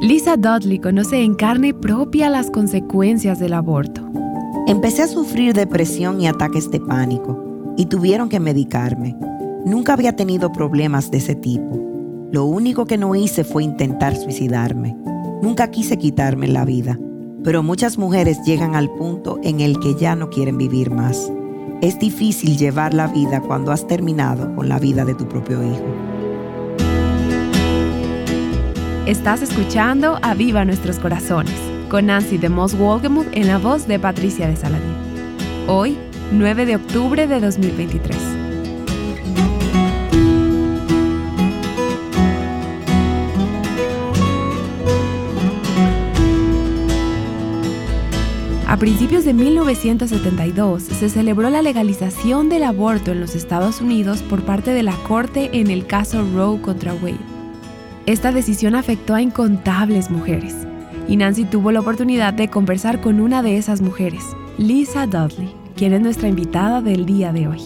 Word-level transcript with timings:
Lisa 0.00 0.36
Dudley 0.36 0.78
conoce 0.78 1.22
en 1.22 1.34
carne 1.34 1.72
propia 1.72 2.28
las 2.28 2.50
consecuencias 2.50 3.38
del 3.38 3.54
aborto. 3.54 4.02
Empecé 4.66 5.02
a 5.02 5.08
sufrir 5.08 5.54
depresión 5.54 6.20
y 6.20 6.26
ataques 6.26 6.70
de 6.70 6.80
pánico 6.80 7.74
y 7.76 7.86
tuvieron 7.86 8.28
que 8.28 8.38
medicarme. 8.38 9.16
Nunca 9.64 9.94
había 9.94 10.14
tenido 10.14 10.52
problemas 10.52 11.10
de 11.10 11.18
ese 11.18 11.34
tipo. 11.34 11.80
Lo 12.30 12.44
único 12.44 12.84
que 12.84 12.98
no 12.98 13.14
hice 13.14 13.42
fue 13.42 13.64
intentar 13.64 14.16
suicidarme. 14.16 14.96
Nunca 15.40 15.70
quise 15.70 15.96
quitarme 15.96 16.48
la 16.48 16.64
vida, 16.64 16.98
pero 17.42 17.62
muchas 17.62 17.96
mujeres 17.96 18.38
llegan 18.44 18.74
al 18.74 18.90
punto 18.96 19.38
en 19.42 19.60
el 19.60 19.78
que 19.80 19.94
ya 19.94 20.14
no 20.14 20.28
quieren 20.30 20.58
vivir 20.58 20.90
más. 20.90 21.32
Es 21.80 21.98
difícil 21.98 22.56
llevar 22.56 22.92
la 22.92 23.06
vida 23.06 23.40
cuando 23.40 23.72
has 23.72 23.86
terminado 23.86 24.54
con 24.54 24.68
la 24.68 24.78
vida 24.78 25.04
de 25.04 25.14
tu 25.14 25.28
propio 25.28 25.62
hijo. 25.62 26.15
Estás 29.06 29.40
escuchando 29.40 30.18
A 30.20 30.34
Viva 30.34 30.64
Nuestros 30.64 30.98
Corazones 30.98 31.54
con 31.88 32.06
Nancy 32.06 32.38
de 32.38 32.48
Moss 32.48 32.76
Wolgemuth 32.76 33.28
en 33.34 33.46
la 33.46 33.56
voz 33.56 33.86
de 33.86 34.00
Patricia 34.00 34.48
de 34.48 34.56
Saladín. 34.56 34.96
Hoy, 35.68 35.96
9 36.32 36.66
de 36.66 36.74
octubre 36.74 37.28
de 37.28 37.38
2023. 37.38 38.16
A 48.66 48.76
principios 48.76 49.24
de 49.24 49.34
1972 49.34 50.82
se 50.82 51.08
celebró 51.10 51.48
la 51.48 51.62
legalización 51.62 52.48
del 52.48 52.64
aborto 52.64 53.12
en 53.12 53.20
los 53.20 53.36
Estados 53.36 53.80
Unidos 53.80 54.22
por 54.22 54.42
parte 54.42 54.72
de 54.72 54.82
la 54.82 54.96
Corte 55.04 55.50
en 55.52 55.70
el 55.70 55.86
caso 55.86 56.26
Roe 56.34 56.60
contra 56.60 56.92
Wade. 56.92 57.35
Esta 58.06 58.30
decisión 58.30 58.76
afectó 58.76 59.14
a 59.14 59.20
incontables 59.20 60.10
mujeres, 60.10 60.54
y 61.08 61.16
Nancy 61.16 61.44
tuvo 61.44 61.72
la 61.72 61.80
oportunidad 61.80 62.32
de 62.32 62.48
conversar 62.48 63.00
con 63.00 63.18
una 63.18 63.42
de 63.42 63.56
esas 63.56 63.80
mujeres, 63.80 64.22
Lisa 64.58 65.08
Dudley, 65.08 65.52
quien 65.74 65.92
es 65.92 66.00
nuestra 66.00 66.28
invitada 66.28 66.80
del 66.80 67.04
día 67.04 67.32
de 67.32 67.48
hoy. 67.48 67.60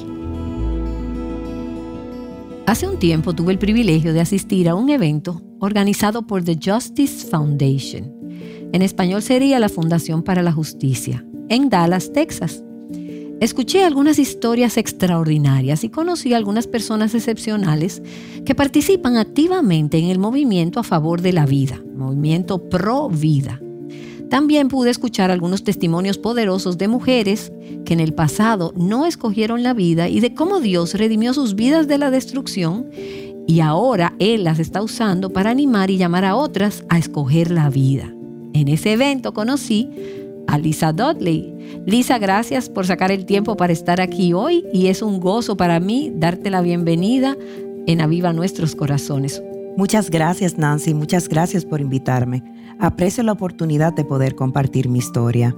Hace 2.66 2.88
un 2.88 2.98
tiempo 2.98 3.34
tuve 3.34 3.52
el 3.52 3.58
privilegio 3.58 4.14
de 4.14 4.20
asistir 4.22 4.68
a 4.70 4.74
un 4.74 4.88
evento 4.88 5.42
organizado 5.58 6.26
por 6.26 6.42
The 6.42 6.58
Justice 6.62 7.28
Foundation. 7.28 8.10
En 8.72 8.80
español 8.80 9.20
sería 9.20 9.58
la 9.58 9.68
Fundación 9.68 10.22
para 10.22 10.42
la 10.42 10.52
Justicia, 10.52 11.22
en 11.50 11.68
Dallas, 11.68 12.12
Texas. 12.14 12.64
Escuché 13.40 13.84
algunas 13.84 14.18
historias 14.18 14.76
extraordinarias 14.76 15.82
y 15.82 15.88
conocí 15.88 16.34
a 16.34 16.36
algunas 16.36 16.66
personas 16.66 17.14
excepcionales 17.14 18.02
que 18.44 18.54
participan 18.54 19.16
activamente 19.16 19.96
en 19.96 20.10
el 20.10 20.18
movimiento 20.18 20.78
a 20.78 20.82
favor 20.82 21.22
de 21.22 21.32
la 21.32 21.46
vida, 21.46 21.82
movimiento 21.96 22.68
pro 22.68 23.08
vida. 23.08 23.58
También 24.28 24.68
pude 24.68 24.90
escuchar 24.90 25.30
algunos 25.30 25.64
testimonios 25.64 26.18
poderosos 26.18 26.76
de 26.76 26.88
mujeres 26.88 27.50
que 27.86 27.94
en 27.94 28.00
el 28.00 28.12
pasado 28.12 28.74
no 28.76 29.06
escogieron 29.06 29.62
la 29.62 29.72
vida 29.72 30.10
y 30.10 30.20
de 30.20 30.34
cómo 30.34 30.60
Dios 30.60 30.92
redimió 30.92 31.32
sus 31.32 31.54
vidas 31.54 31.88
de 31.88 31.96
la 31.96 32.10
destrucción 32.10 32.90
y 33.46 33.60
ahora 33.60 34.14
Él 34.18 34.44
las 34.44 34.58
está 34.58 34.82
usando 34.82 35.30
para 35.30 35.48
animar 35.48 35.90
y 35.90 35.96
llamar 35.96 36.26
a 36.26 36.36
otras 36.36 36.84
a 36.90 36.98
escoger 36.98 37.50
la 37.50 37.70
vida. 37.70 38.14
En 38.52 38.68
ese 38.68 38.92
evento 38.92 39.32
conocí 39.32 39.88
a 40.46 40.58
Lisa 40.58 40.92
Dudley. 40.92 41.54
Lisa, 41.86 42.18
gracias 42.18 42.68
por 42.68 42.86
sacar 42.86 43.10
el 43.10 43.24
tiempo 43.24 43.56
para 43.56 43.72
estar 43.72 44.00
aquí 44.00 44.32
hoy 44.32 44.64
y 44.72 44.88
es 44.88 45.02
un 45.02 45.20
gozo 45.20 45.56
para 45.56 45.80
mí 45.80 46.12
darte 46.14 46.50
la 46.50 46.60
bienvenida 46.60 47.36
en 47.86 48.00
Aviva 48.00 48.32
Nuestros 48.32 48.76
Corazones. 48.76 49.42
Muchas 49.76 50.10
gracias 50.10 50.58
Nancy, 50.58 50.94
muchas 50.94 51.28
gracias 51.28 51.64
por 51.64 51.80
invitarme. 51.80 52.42
Aprecio 52.78 53.22
la 53.22 53.32
oportunidad 53.32 53.92
de 53.92 54.04
poder 54.04 54.34
compartir 54.34 54.88
mi 54.88 54.98
historia. 54.98 55.54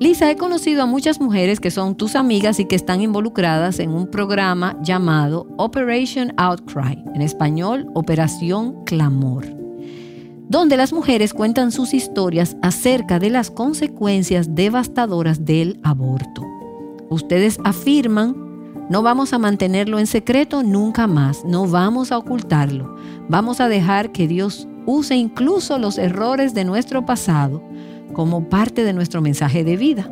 Lisa, 0.00 0.30
he 0.30 0.36
conocido 0.36 0.82
a 0.82 0.86
muchas 0.86 1.20
mujeres 1.20 1.60
que 1.60 1.70
son 1.70 1.94
tus 1.94 2.16
amigas 2.16 2.58
y 2.58 2.64
que 2.64 2.76
están 2.76 3.02
involucradas 3.02 3.80
en 3.80 3.90
un 3.90 4.10
programa 4.10 4.78
llamado 4.82 5.46
Operation 5.58 6.32
Outcry, 6.38 7.04
en 7.14 7.20
español 7.20 7.86
Operación 7.94 8.82
Clamor 8.84 9.59
donde 10.50 10.76
las 10.76 10.92
mujeres 10.92 11.32
cuentan 11.32 11.70
sus 11.70 11.94
historias 11.94 12.56
acerca 12.60 13.20
de 13.20 13.30
las 13.30 13.52
consecuencias 13.52 14.56
devastadoras 14.56 15.44
del 15.44 15.78
aborto. 15.84 16.44
Ustedes 17.08 17.60
afirman, 17.64 18.34
no 18.90 19.02
vamos 19.02 19.32
a 19.32 19.38
mantenerlo 19.38 20.00
en 20.00 20.08
secreto 20.08 20.64
nunca 20.64 21.06
más, 21.06 21.44
no 21.44 21.68
vamos 21.68 22.10
a 22.10 22.18
ocultarlo, 22.18 22.96
vamos 23.28 23.60
a 23.60 23.68
dejar 23.68 24.10
que 24.10 24.26
Dios 24.26 24.66
use 24.86 25.14
incluso 25.14 25.78
los 25.78 25.98
errores 25.98 26.52
de 26.52 26.64
nuestro 26.64 27.06
pasado 27.06 27.62
como 28.12 28.48
parte 28.48 28.82
de 28.82 28.92
nuestro 28.92 29.22
mensaje 29.22 29.62
de 29.62 29.76
vida. 29.76 30.10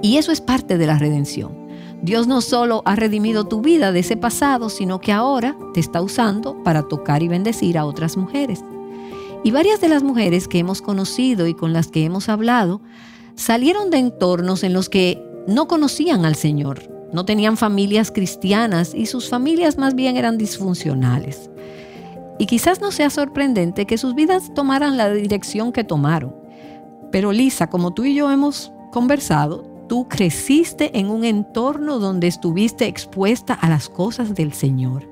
Y 0.00 0.16
eso 0.18 0.30
es 0.30 0.40
parte 0.40 0.78
de 0.78 0.86
la 0.86 0.96
redención. 0.96 1.60
Dios 2.02 2.28
no 2.28 2.40
solo 2.40 2.82
ha 2.84 2.94
redimido 2.94 3.48
tu 3.48 3.62
vida 3.62 3.90
de 3.90 4.00
ese 4.00 4.16
pasado, 4.16 4.68
sino 4.68 5.00
que 5.00 5.10
ahora 5.10 5.56
te 5.74 5.80
está 5.80 6.00
usando 6.00 6.62
para 6.62 6.82
tocar 6.82 7.24
y 7.24 7.28
bendecir 7.28 7.78
a 7.78 7.84
otras 7.84 8.16
mujeres. 8.16 8.64
Y 9.44 9.50
varias 9.50 9.80
de 9.80 9.88
las 9.88 10.02
mujeres 10.02 10.46
que 10.46 10.58
hemos 10.58 10.82
conocido 10.82 11.46
y 11.48 11.54
con 11.54 11.72
las 11.72 11.88
que 11.88 12.04
hemos 12.04 12.28
hablado 12.28 12.80
salieron 13.34 13.90
de 13.90 13.98
entornos 13.98 14.62
en 14.62 14.72
los 14.72 14.88
que 14.88 15.22
no 15.48 15.66
conocían 15.66 16.24
al 16.24 16.36
Señor, 16.36 16.88
no 17.12 17.24
tenían 17.24 17.56
familias 17.56 18.12
cristianas 18.12 18.94
y 18.94 19.06
sus 19.06 19.28
familias 19.28 19.78
más 19.78 19.94
bien 19.94 20.16
eran 20.16 20.38
disfuncionales. 20.38 21.50
Y 22.38 22.46
quizás 22.46 22.80
no 22.80 22.90
sea 22.90 23.10
sorprendente 23.10 23.86
que 23.86 23.98
sus 23.98 24.14
vidas 24.14 24.54
tomaran 24.54 24.96
la 24.96 25.10
dirección 25.10 25.72
que 25.72 25.84
tomaron. 25.84 26.34
Pero 27.10 27.32
Lisa, 27.32 27.68
como 27.68 27.92
tú 27.92 28.04
y 28.04 28.14
yo 28.14 28.30
hemos 28.30 28.72
conversado, 28.92 29.64
tú 29.88 30.08
creciste 30.08 30.98
en 30.98 31.10
un 31.10 31.24
entorno 31.24 31.98
donde 31.98 32.28
estuviste 32.28 32.86
expuesta 32.86 33.52
a 33.52 33.68
las 33.68 33.88
cosas 33.88 34.34
del 34.34 34.52
Señor. 34.54 35.10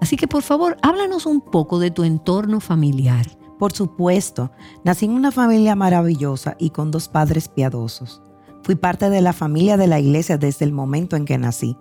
Así 0.00 0.16
que 0.16 0.28
por 0.28 0.42
favor, 0.42 0.76
háblanos 0.82 1.26
un 1.26 1.40
poco 1.40 1.78
de 1.78 1.90
tu 1.90 2.04
entorno 2.04 2.60
familiar. 2.60 3.26
Por 3.62 3.72
supuesto, 3.72 4.50
nací 4.84 5.04
en 5.04 5.12
una 5.12 5.30
familia 5.30 5.76
maravillosa 5.76 6.56
y 6.58 6.70
con 6.70 6.90
dos 6.90 7.08
padres 7.08 7.46
piadosos. 7.46 8.20
Fui 8.64 8.74
parte 8.74 9.08
de 9.08 9.20
la 9.20 9.32
familia 9.32 9.76
de 9.76 9.86
la 9.86 10.00
iglesia 10.00 10.36
desde 10.36 10.64
el 10.64 10.72
momento 10.72 11.14
en 11.14 11.24
que 11.24 11.38
nací. 11.38 11.76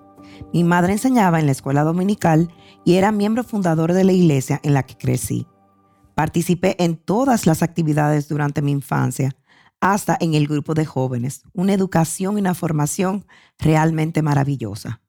Mi 0.54 0.64
madre 0.64 0.94
enseñaba 0.94 1.40
en 1.40 1.48
la 1.48 1.54
escuela 1.54 1.84
dominical 1.84 2.54
y 2.86 2.98
era 2.98 3.12
miembro 3.12 3.44
fundador 3.44 3.94
de 3.94 4.04
la 4.04 4.12
iglesia 4.12 4.60
en 4.62 4.76
la 4.76 4.84
que 4.84 4.96
crecí. 4.96 5.48
Participé 6.14 6.76
en 6.78 6.98
todas 6.98 7.48
las 7.48 7.64
actividades 7.64 8.30
durante 8.30 8.62
mi 8.62 8.72
infancia, 8.72 9.36
hasta 9.80 10.16
en 10.20 10.36
el 10.36 10.46
grupo 10.46 10.76
de 10.76 10.86
jóvenes, 10.86 11.42
una 11.52 11.74
educación 11.74 12.38
y 12.38 12.42
una 12.42 12.54
formación 12.54 13.26
realmente 13.58 14.22
maravillosa. 14.22 15.02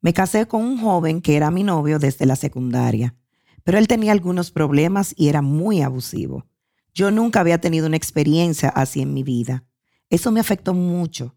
Me 0.00 0.12
casé 0.12 0.46
con 0.46 0.62
un 0.62 0.80
joven 0.80 1.20
que 1.20 1.34
era 1.34 1.50
mi 1.50 1.64
novio 1.64 1.98
desde 1.98 2.26
la 2.26 2.36
secundaria 2.36 3.16
pero 3.64 3.78
él 3.78 3.88
tenía 3.88 4.12
algunos 4.12 4.50
problemas 4.50 5.14
y 5.16 5.28
era 5.28 5.42
muy 5.42 5.82
abusivo. 5.82 6.46
Yo 6.94 7.10
nunca 7.10 7.40
había 7.40 7.60
tenido 7.60 7.86
una 7.86 7.96
experiencia 7.96 8.68
así 8.68 9.00
en 9.00 9.14
mi 9.14 9.22
vida. 9.22 9.64
Eso 10.10 10.30
me 10.30 10.40
afectó 10.40 10.74
mucho. 10.74 11.36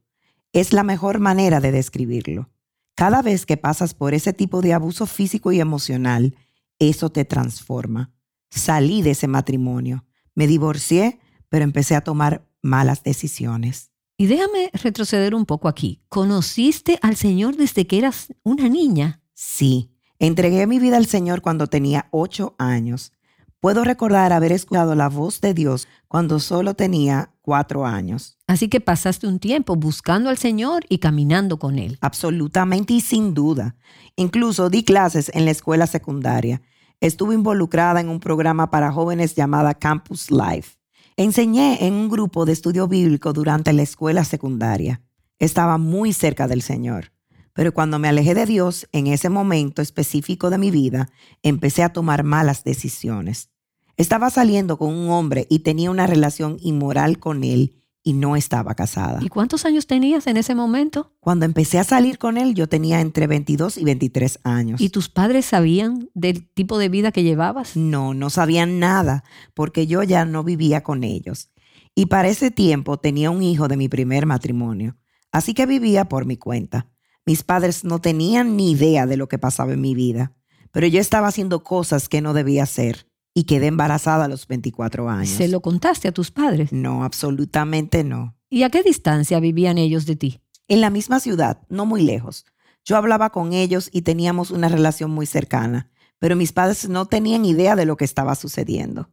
Es 0.52 0.74
la 0.74 0.84
mejor 0.84 1.20
manera 1.20 1.60
de 1.60 1.72
describirlo. 1.72 2.50
Cada 2.96 3.22
vez 3.22 3.46
que 3.46 3.58
pasas 3.58 3.94
por 3.94 4.14
ese 4.14 4.34
tipo 4.34 4.62
de 4.62 4.74
abuso 4.74 5.06
físico 5.06 5.52
y 5.52 5.60
emocional, 5.60 6.36
eso 6.80 7.10
te 7.10 7.26
transforma. 7.26 8.14
Salí 8.50 9.02
de 9.02 9.12
ese 9.12 9.28
matrimonio, 9.28 10.06
me 10.34 10.48
divorcié, 10.48 11.20
pero 11.50 11.64
empecé 11.64 11.96
a 11.96 12.02
tomar 12.02 12.48
malas 12.62 13.04
decisiones. 13.04 13.92
Y 14.18 14.28
déjame 14.28 14.72
retroceder 14.74 15.36
un 15.36 15.46
poco 15.46 15.68
aquí. 15.68 16.02
¿Conociste 16.08 17.00
al 17.02 17.18
Señor 17.18 17.58
desde 17.58 17.86
que 17.86 17.98
eras 17.98 18.34
una 18.44 18.70
niña? 18.70 19.22
Sí, 19.34 19.92
Entregué 20.20 20.66
mi 20.68 20.80
vida 20.80 20.98
al 20.98 21.06
Señor 21.06 21.42
cuando 21.42 21.68
tenía 21.68 22.08
ocho 22.12 22.56
años. 22.58 23.12
Puedo 23.60 23.84
recordar 23.84 24.32
haber 24.32 24.52
escuchado 24.52 24.96
la 24.96 25.10
voz 25.10 25.42
de 25.42 25.54
Dios 25.54 25.88
cuando 26.08 26.40
solo 26.40 26.76
tenía 26.76 27.32
cuatro 27.42 27.86
años. 27.86 28.38
Así 28.48 28.70
que 28.70 28.80
pasaste 28.80 29.28
un 29.28 29.40
tiempo 29.40 29.76
buscando 29.76 30.30
al 30.30 30.38
Señor 30.38 30.86
y 30.88 31.00
caminando 31.00 31.58
con 31.58 31.80
Él. 31.80 31.98
Absolutamente 32.02 32.94
y 32.94 33.02
sin 33.02 33.34
duda. 33.34 33.76
Incluso 34.16 34.70
di 34.70 34.84
clases 34.84 35.32
en 35.34 35.46
la 35.46 35.52
escuela 35.52 35.88
secundaria. 35.88 36.62
Estuve 37.02 37.36
involucrada 37.36 38.00
en 38.00 38.10
un 38.10 38.20
programa 38.20 38.70
para 38.70 38.92
jóvenes 38.92 39.36
llamada 39.36 39.74
Campus 39.74 40.30
Life. 40.32 40.78
Enseñé 41.18 41.86
en 41.86 41.94
un 41.94 42.10
grupo 42.10 42.46
de 42.46 42.54
estudio 42.54 42.88
bíblico 42.88 43.34
durante 43.34 43.74
la 43.74 43.82
escuela 43.82 44.24
secundaria. 44.24 45.02
Estaba 45.40 45.78
muy 45.78 46.14
cerca 46.14 46.48
del 46.48 46.62
Señor. 46.62 47.15
Pero 47.56 47.74
cuando 47.74 48.00
me 48.00 48.10
alejé 48.10 48.36
de 48.36 48.46
Dios, 48.46 48.88
en 48.92 49.08
ese 49.08 49.30
momento 49.30 49.82
específico 49.82 50.50
de 50.50 50.58
mi 50.58 50.72
vida, 50.72 51.10
empecé 51.42 51.84
a 51.84 51.94
tomar 51.94 52.26
malas 52.26 52.66
decisiones. 52.66 53.50
Estaba 53.96 54.30
saliendo 54.30 54.78
con 54.78 54.94
un 54.94 55.10
hombre 55.10 55.48
y 55.50 55.60
tenía 55.60 55.90
una 55.90 56.06
relación 56.06 56.58
inmoral 56.60 57.18
con 57.18 57.46
él 57.46 57.82
y 58.04 58.12
no 58.12 58.36
estaba 58.36 58.76
casada. 58.76 59.20
¿Y 59.22 59.30
cuántos 59.30 59.64
años 59.64 59.88
tenías 59.88 60.28
en 60.28 60.36
ese 60.36 60.54
momento? 60.54 61.14
Cuando 61.22 61.46
empecé 61.46 61.80
a 61.80 61.86
salir 61.86 62.18
con 62.18 62.38
él, 62.38 62.56
yo 62.56 62.68
tenía 62.68 63.00
entre 63.00 63.26
22 63.26 63.78
y 63.78 63.86
23 63.86 64.40
años. 64.44 64.82
¿Y 64.82 64.90
tus 64.90 65.08
padres 65.08 65.46
sabían 65.46 66.10
del 66.14 66.46
tipo 66.50 66.78
de 66.78 66.90
vida 66.90 67.14
que 67.14 67.24
llevabas? 67.24 67.78
No, 67.78 68.14
no 68.14 68.30
sabían 68.30 68.80
nada, 68.80 69.24
porque 69.54 69.88
yo 69.88 70.04
ya 70.04 70.26
no 70.26 70.44
vivía 70.44 70.84
con 70.84 71.06
ellos. 71.06 71.52
Y 71.96 72.08
para 72.08 72.28
ese 72.28 72.52
tiempo 72.52 72.98
tenía 72.98 73.32
un 73.32 73.42
hijo 73.42 73.70
de 73.70 73.78
mi 73.78 73.88
primer 73.88 74.26
matrimonio, 74.26 74.98
así 75.32 75.54
que 75.54 75.66
vivía 75.66 76.10
por 76.10 76.26
mi 76.26 76.36
cuenta. 76.36 76.92
Mis 77.26 77.44
padres 77.44 77.84
no 77.84 78.00
tenían 78.00 78.56
ni 78.56 78.72
idea 78.72 79.08
de 79.08 79.18
lo 79.18 79.28
que 79.28 79.40
pasaba 79.40 79.74
en 79.74 79.82
mi 79.82 79.96
vida, 79.96 80.34
pero 80.72 80.86
yo 80.86 81.00
estaba 81.00 81.28
haciendo 81.28 81.64
cosas 81.64 82.08
que 82.08 82.22
no 82.22 82.34
debía 82.34 82.64
hacer 82.64 83.08
y 83.34 83.46
quedé 83.46 83.68
embarazada 83.68 84.26
a 84.26 84.28
los 84.28 84.48
24 84.48 85.10
años. 85.10 85.30
¿Se 85.30 85.48
lo 85.48 85.62
contaste 85.62 86.08
a 86.08 86.12
tus 86.12 86.30
padres? 86.30 86.72
No, 86.72 87.04
absolutamente 87.04 88.04
no. 88.04 88.38
¿Y 88.50 88.62
a 88.62 88.70
qué 88.70 88.84
distancia 88.84 89.40
vivían 89.40 89.80
ellos 89.80 90.06
de 90.06 90.16
ti? 90.16 90.42
En 90.68 90.82
la 90.82 90.92
misma 90.92 91.20
ciudad, 91.20 91.62
no 91.68 91.86
muy 91.86 92.04
lejos. 92.04 92.46
Yo 92.84 92.96
hablaba 92.96 93.32
con 93.32 93.54
ellos 93.54 93.90
y 93.92 94.04
teníamos 94.04 94.52
una 94.52 94.70
relación 94.70 95.10
muy 95.10 95.26
cercana, 95.26 95.90
pero 96.20 96.36
mis 96.36 96.54
padres 96.54 96.88
no 96.88 97.08
tenían 97.08 97.44
idea 97.44 97.76
de 97.76 97.86
lo 97.86 97.98
que 97.98 98.06
estaba 98.06 98.36
sucediendo. 98.36 99.10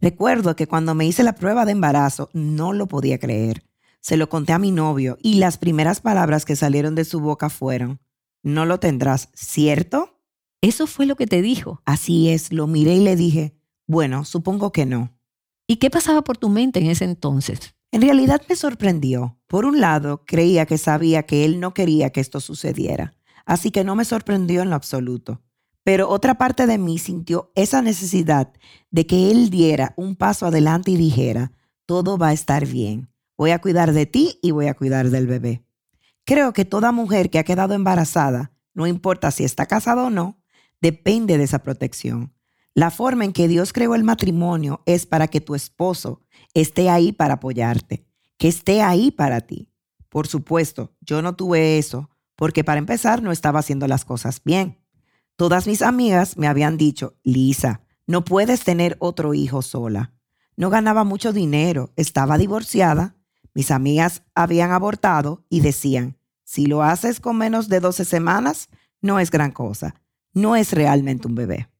Recuerdo 0.00 0.54
que 0.54 0.68
cuando 0.68 0.94
me 0.94 1.06
hice 1.06 1.24
la 1.24 1.34
prueba 1.34 1.64
de 1.64 1.72
embarazo 1.72 2.30
no 2.32 2.72
lo 2.72 2.86
podía 2.86 3.18
creer. 3.18 3.65
Se 4.06 4.16
lo 4.16 4.28
conté 4.28 4.52
a 4.52 4.60
mi 4.60 4.70
novio 4.70 5.18
y 5.20 5.34
las 5.34 5.58
primeras 5.58 6.00
palabras 6.00 6.44
que 6.44 6.54
salieron 6.54 6.94
de 6.94 7.04
su 7.04 7.18
boca 7.18 7.50
fueron, 7.50 7.98
no 8.44 8.64
lo 8.64 8.78
tendrás, 8.78 9.30
¿cierto? 9.34 10.20
Eso 10.60 10.86
fue 10.86 11.06
lo 11.06 11.16
que 11.16 11.26
te 11.26 11.42
dijo. 11.42 11.82
Así 11.84 12.28
es, 12.28 12.52
lo 12.52 12.68
miré 12.68 12.94
y 12.94 13.00
le 13.00 13.16
dije, 13.16 13.56
bueno, 13.88 14.24
supongo 14.24 14.70
que 14.70 14.86
no. 14.86 15.18
¿Y 15.66 15.78
qué 15.78 15.90
pasaba 15.90 16.22
por 16.22 16.36
tu 16.36 16.50
mente 16.50 16.78
en 16.78 16.86
ese 16.86 17.04
entonces? 17.04 17.74
En 17.90 18.00
realidad 18.00 18.42
me 18.48 18.54
sorprendió. 18.54 19.40
Por 19.48 19.64
un 19.64 19.80
lado, 19.80 20.22
creía 20.24 20.66
que 20.66 20.78
sabía 20.78 21.24
que 21.24 21.44
él 21.44 21.58
no 21.58 21.74
quería 21.74 22.10
que 22.10 22.20
esto 22.20 22.38
sucediera, 22.38 23.12
así 23.44 23.72
que 23.72 23.82
no 23.82 23.96
me 23.96 24.04
sorprendió 24.04 24.62
en 24.62 24.70
lo 24.70 24.76
absoluto. 24.76 25.42
Pero 25.82 26.08
otra 26.10 26.38
parte 26.38 26.68
de 26.68 26.78
mí 26.78 26.98
sintió 26.98 27.50
esa 27.56 27.82
necesidad 27.82 28.52
de 28.88 29.04
que 29.04 29.32
él 29.32 29.50
diera 29.50 29.94
un 29.96 30.14
paso 30.14 30.46
adelante 30.46 30.92
y 30.92 30.96
dijera, 30.96 31.50
todo 31.86 32.18
va 32.18 32.28
a 32.28 32.34
estar 32.34 32.66
bien, 32.66 33.08
voy 33.36 33.50
a 33.50 33.60
cuidar 33.60 33.92
de 33.92 34.06
ti 34.06 34.38
y 34.42 34.50
voy 34.50 34.66
a 34.66 34.74
cuidar 34.74 35.10
del 35.10 35.26
bebé. 35.26 35.64
Creo 36.24 36.52
que 36.52 36.64
toda 36.64 36.92
mujer 36.92 37.30
que 37.30 37.38
ha 37.38 37.44
quedado 37.44 37.74
embarazada, 37.74 38.52
no 38.74 38.86
importa 38.86 39.30
si 39.30 39.44
está 39.44 39.66
casada 39.66 40.04
o 40.04 40.10
no, 40.10 40.42
depende 40.80 41.38
de 41.38 41.44
esa 41.44 41.60
protección. 41.60 42.32
La 42.74 42.90
forma 42.90 43.24
en 43.24 43.32
que 43.32 43.48
Dios 43.48 43.72
creó 43.72 43.94
el 43.94 44.04
matrimonio 44.04 44.82
es 44.84 45.06
para 45.06 45.28
que 45.28 45.40
tu 45.40 45.54
esposo 45.54 46.22
esté 46.52 46.90
ahí 46.90 47.12
para 47.12 47.34
apoyarte, 47.34 48.06
que 48.36 48.48
esté 48.48 48.82
ahí 48.82 49.10
para 49.10 49.40
ti. 49.40 49.70
Por 50.10 50.26
supuesto, 50.26 50.94
yo 51.00 51.22
no 51.22 51.36
tuve 51.36 51.78
eso, 51.78 52.10
porque 52.34 52.64
para 52.64 52.78
empezar 52.78 53.22
no 53.22 53.32
estaba 53.32 53.60
haciendo 53.60 53.86
las 53.86 54.04
cosas 54.04 54.42
bien. 54.44 54.78
Todas 55.36 55.66
mis 55.66 55.82
amigas 55.82 56.36
me 56.36 56.48
habían 56.48 56.76
dicho, 56.76 57.14
Lisa, 57.22 57.82
no 58.06 58.24
puedes 58.24 58.62
tener 58.64 58.96
otro 59.00 59.34
hijo 59.34 59.62
sola. 59.62 60.12
No 60.56 60.70
ganaba 60.70 61.04
mucho 61.04 61.32
dinero, 61.32 61.92
estaba 61.96 62.38
divorciada, 62.38 63.16
mis 63.56 63.70
amigas 63.70 64.22
habían 64.34 64.70
abortado 64.70 65.42
y 65.48 65.60
decían, 65.60 66.18
si 66.44 66.66
lo 66.66 66.82
haces 66.82 67.20
con 67.20 67.38
menos 67.38 67.70
de 67.70 67.80
12 67.80 68.04
semanas, 68.04 68.68
no 69.00 69.18
es 69.18 69.30
gran 69.30 69.50
cosa, 69.50 69.94
no 70.34 70.56
es 70.56 70.74
realmente 70.74 71.26
un 71.26 71.36
bebé. 71.36 71.70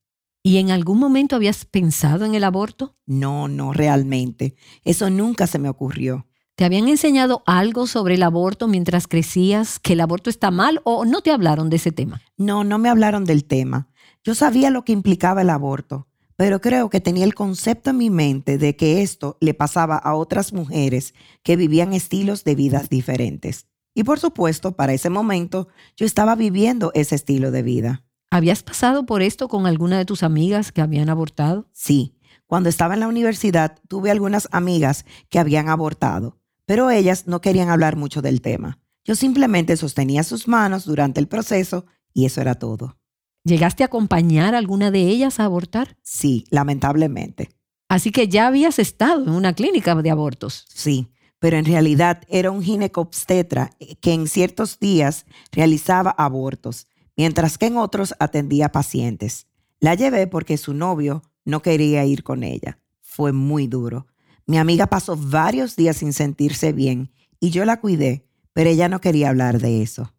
¿Y 0.42 0.56
en 0.56 0.70
algún 0.70 0.98
momento 0.98 1.36
habías 1.36 1.66
pensado 1.66 2.24
en 2.24 2.34
el 2.34 2.44
aborto? 2.44 2.96
No, 3.04 3.46
no, 3.46 3.74
realmente. 3.74 4.54
Eso 4.84 5.10
nunca 5.10 5.46
se 5.46 5.58
me 5.58 5.68
ocurrió. 5.68 6.26
¿Te 6.54 6.64
habían 6.64 6.88
enseñado 6.88 7.42
algo 7.44 7.86
sobre 7.86 8.14
el 8.14 8.22
aborto 8.22 8.68
mientras 8.68 9.06
crecías, 9.06 9.78
que 9.78 9.92
el 9.92 10.00
aborto 10.00 10.30
está 10.30 10.50
mal 10.50 10.80
o 10.84 11.04
no 11.04 11.20
te 11.20 11.30
hablaron 11.30 11.68
de 11.68 11.76
ese 11.76 11.92
tema? 11.92 12.22
No, 12.38 12.64
no 12.64 12.78
me 12.78 12.88
hablaron 12.88 13.26
del 13.26 13.44
tema. 13.44 13.88
Yo 14.24 14.34
sabía 14.34 14.70
lo 14.70 14.82
que 14.82 14.92
implicaba 14.92 15.42
el 15.42 15.50
aborto, 15.50 16.08
pero 16.36 16.60
creo 16.60 16.90
que 16.90 17.00
tenía 17.00 17.24
el 17.24 17.34
concepto 17.34 17.90
en 17.90 17.98
mi 17.98 18.10
mente 18.10 18.58
de 18.58 18.76
que 18.76 19.02
esto 19.02 19.38
le 19.40 19.54
pasaba 19.54 19.96
a 19.96 20.14
otras 20.14 20.52
mujeres 20.52 21.14
que 21.42 21.56
vivían 21.56 21.92
estilos 21.92 22.44
de 22.44 22.54
vidas 22.54 22.88
diferentes. 22.88 23.66
Y 23.94 24.04
por 24.04 24.20
supuesto, 24.20 24.76
para 24.76 24.92
ese 24.92 25.08
momento, 25.08 25.68
yo 25.96 26.04
estaba 26.04 26.34
viviendo 26.34 26.90
ese 26.94 27.14
estilo 27.14 27.50
de 27.50 27.62
vida. 27.62 28.04
¿Habías 28.30 28.62
pasado 28.62 29.06
por 29.06 29.22
esto 29.22 29.48
con 29.48 29.66
alguna 29.66 29.96
de 29.96 30.04
tus 30.04 30.22
amigas 30.22 30.72
que 30.72 30.82
habían 30.82 31.08
abortado? 31.08 31.68
Sí, 31.72 32.18
cuando 32.46 32.68
estaba 32.68 32.94
en 32.94 33.00
la 33.00 33.08
universidad 33.08 33.78
tuve 33.88 34.10
algunas 34.10 34.48
amigas 34.52 35.06
que 35.30 35.38
habían 35.38 35.68
abortado, 35.68 36.38
pero 36.66 36.90
ellas 36.90 37.26
no 37.26 37.40
querían 37.40 37.70
hablar 37.70 37.96
mucho 37.96 38.20
del 38.20 38.42
tema. 38.42 38.78
Yo 39.04 39.14
simplemente 39.14 39.76
sostenía 39.76 40.22
sus 40.24 40.48
manos 40.48 40.84
durante 40.84 41.20
el 41.20 41.28
proceso 41.28 41.86
y 42.12 42.26
eso 42.26 42.40
era 42.40 42.56
todo. 42.56 42.98
¿Llegaste 43.46 43.84
a 43.84 43.86
acompañar 43.86 44.56
a 44.56 44.58
alguna 44.58 44.90
de 44.90 45.02
ellas 45.02 45.38
a 45.38 45.44
abortar? 45.44 45.96
Sí, 46.02 46.46
lamentablemente. 46.50 47.48
Así 47.88 48.10
que 48.10 48.26
ya 48.26 48.48
habías 48.48 48.80
estado 48.80 49.22
en 49.22 49.30
una 49.30 49.52
clínica 49.52 49.94
de 49.94 50.10
abortos. 50.10 50.66
Sí, 50.68 51.12
pero 51.38 51.56
en 51.56 51.64
realidad 51.64 52.22
era 52.28 52.50
un 52.50 52.60
ginecobstetra 52.60 53.70
que 54.00 54.12
en 54.14 54.26
ciertos 54.26 54.80
días 54.80 55.26
realizaba 55.52 56.10
abortos 56.10 56.88
mientras 57.16 57.56
que 57.56 57.66
en 57.66 57.76
otros 57.76 58.16
atendía 58.18 58.72
pacientes. 58.72 59.46
La 59.78 59.94
llevé 59.94 60.26
porque 60.26 60.56
su 60.56 60.74
novio 60.74 61.22
no 61.44 61.62
quería 61.62 62.04
ir 62.04 62.24
con 62.24 62.42
ella. 62.42 62.80
Fue 63.00 63.30
muy 63.30 63.68
duro. 63.68 64.08
Mi 64.46 64.58
amiga 64.58 64.88
pasó 64.88 65.16
varios 65.16 65.76
días 65.76 65.98
sin 65.98 66.12
sentirse 66.12 66.72
bien 66.72 67.12
y 67.38 67.50
yo 67.50 67.64
la 67.64 67.80
cuidé, 67.80 68.26
pero 68.52 68.70
ella 68.70 68.88
no 68.88 69.00
quería 69.00 69.28
hablar 69.28 69.60
de 69.60 69.82
eso. 69.82 70.15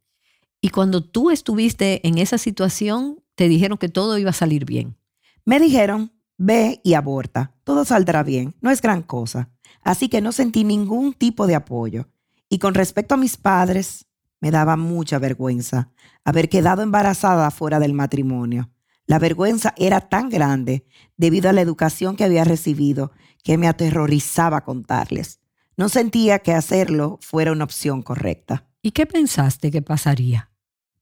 Y 0.68 0.70
cuando 0.70 1.02
tú 1.02 1.32
estuviste 1.32 2.06
en 2.06 2.18
esa 2.18 2.38
situación, 2.38 3.24
te 3.36 3.48
dijeron 3.48 3.78
que 3.78 3.88
todo 3.88 4.18
iba 4.18 4.32
a 4.32 4.34
salir 4.34 4.66
bien. 4.66 4.98
Me 5.46 5.62
dijeron, 5.62 6.12
ve 6.38 6.82
y 6.84 6.96
aborta, 6.96 7.56
todo 7.64 7.86
saldrá 7.86 8.22
bien, 8.22 8.54
no 8.60 8.70
es 8.70 8.82
gran 8.82 9.02
cosa. 9.02 9.50
Así 9.82 10.10
que 10.10 10.20
no 10.20 10.34
sentí 10.34 10.66
ningún 10.66 11.14
tipo 11.14 11.48
de 11.48 11.56
apoyo. 11.56 12.10
Y 12.50 12.60
con 12.60 12.74
respecto 12.74 13.14
a 13.14 13.18
mis 13.18 13.38
padres, 13.38 14.08
me 14.42 14.52
daba 14.52 14.76
mucha 14.76 15.20
vergüenza 15.20 15.94
haber 16.26 16.50
quedado 16.50 16.82
embarazada 16.82 17.50
fuera 17.50 17.80
del 17.80 17.94
matrimonio. 17.94 18.70
La 19.06 19.20
vergüenza 19.20 19.74
era 19.78 20.02
tan 20.02 20.28
grande 20.28 20.86
debido 21.16 21.50
a 21.50 21.54
la 21.54 21.62
educación 21.62 22.18
que 22.18 22.26
había 22.26 22.44
recibido 22.44 23.14
que 23.42 23.58
me 23.58 23.70
aterrorizaba 23.70 24.66
contarles. 24.66 25.40
No 25.78 25.88
sentía 25.88 26.40
que 26.40 26.52
hacerlo 26.52 27.20
fuera 27.22 27.54
una 27.54 27.64
opción 27.64 28.02
correcta. 28.02 28.68
¿Y 28.82 28.92
qué 28.92 29.06
pensaste 29.06 29.72
que 29.72 29.82
pasaría? 29.82 30.52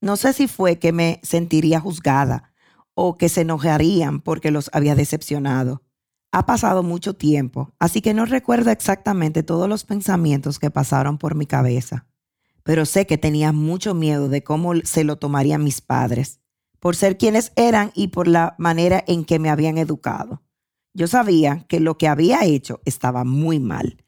No 0.05 0.15
sé 0.15 0.31
si 0.31 0.47
fue 0.47 0.79
que 0.79 0.93
me 0.93 1.19
sentiría 1.21 1.81
juzgada 1.81 2.53
o 2.93 3.17
que 3.17 3.27
se 3.27 3.41
enojarían 3.41 4.21
porque 4.21 4.51
los 4.51 4.69
había 4.71 4.95
decepcionado. 4.95 5.83
Ha 6.31 6.45
pasado 6.45 6.81
mucho 6.81 7.13
tiempo, 7.13 7.73
así 7.79 8.01
que 8.01 8.13
no 8.13 8.25
recuerdo 8.25 8.71
exactamente 8.71 9.43
todos 9.43 9.67
los 9.67 9.83
pensamientos 9.83 10.59
que 10.59 10.71
pasaron 10.71 11.17
por 11.17 11.35
mi 11.35 11.45
cabeza 11.45 12.07
pero 12.65 12.87
sé 12.87 13.05
que 13.05 13.19
tenía 13.19 13.51
mucho 13.51 13.93
miedo 13.93 14.27
de 14.27 14.43
cómo 14.43 14.73
se 14.83 15.03
lo 15.03 15.17
tomarían 15.17 15.63
mis 15.63 15.81
padres, 15.81 16.41
por 16.79 16.95
ser 16.95 17.15
quienes 17.15 17.53
eran 17.55 17.91
y 17.93 18.07
por 18.07 18.27
la 18.27 18.55
manera 18.57 19.03
en 19.05 19.23
que 19.23 19.37
me 19.37 19.51
habían 19.51 19.77
educado. 19.77 20.41
Yo 20.91 21.07
sabía 21.07 21.63
que 21.69 21.79
lo 21.79 21.99
que 21.99 22.07
había 22.07 22.43
hecho 22.43 22.81
estaba 22.83 23.23
muy 23.23 23.59
mal. 23.59 24.03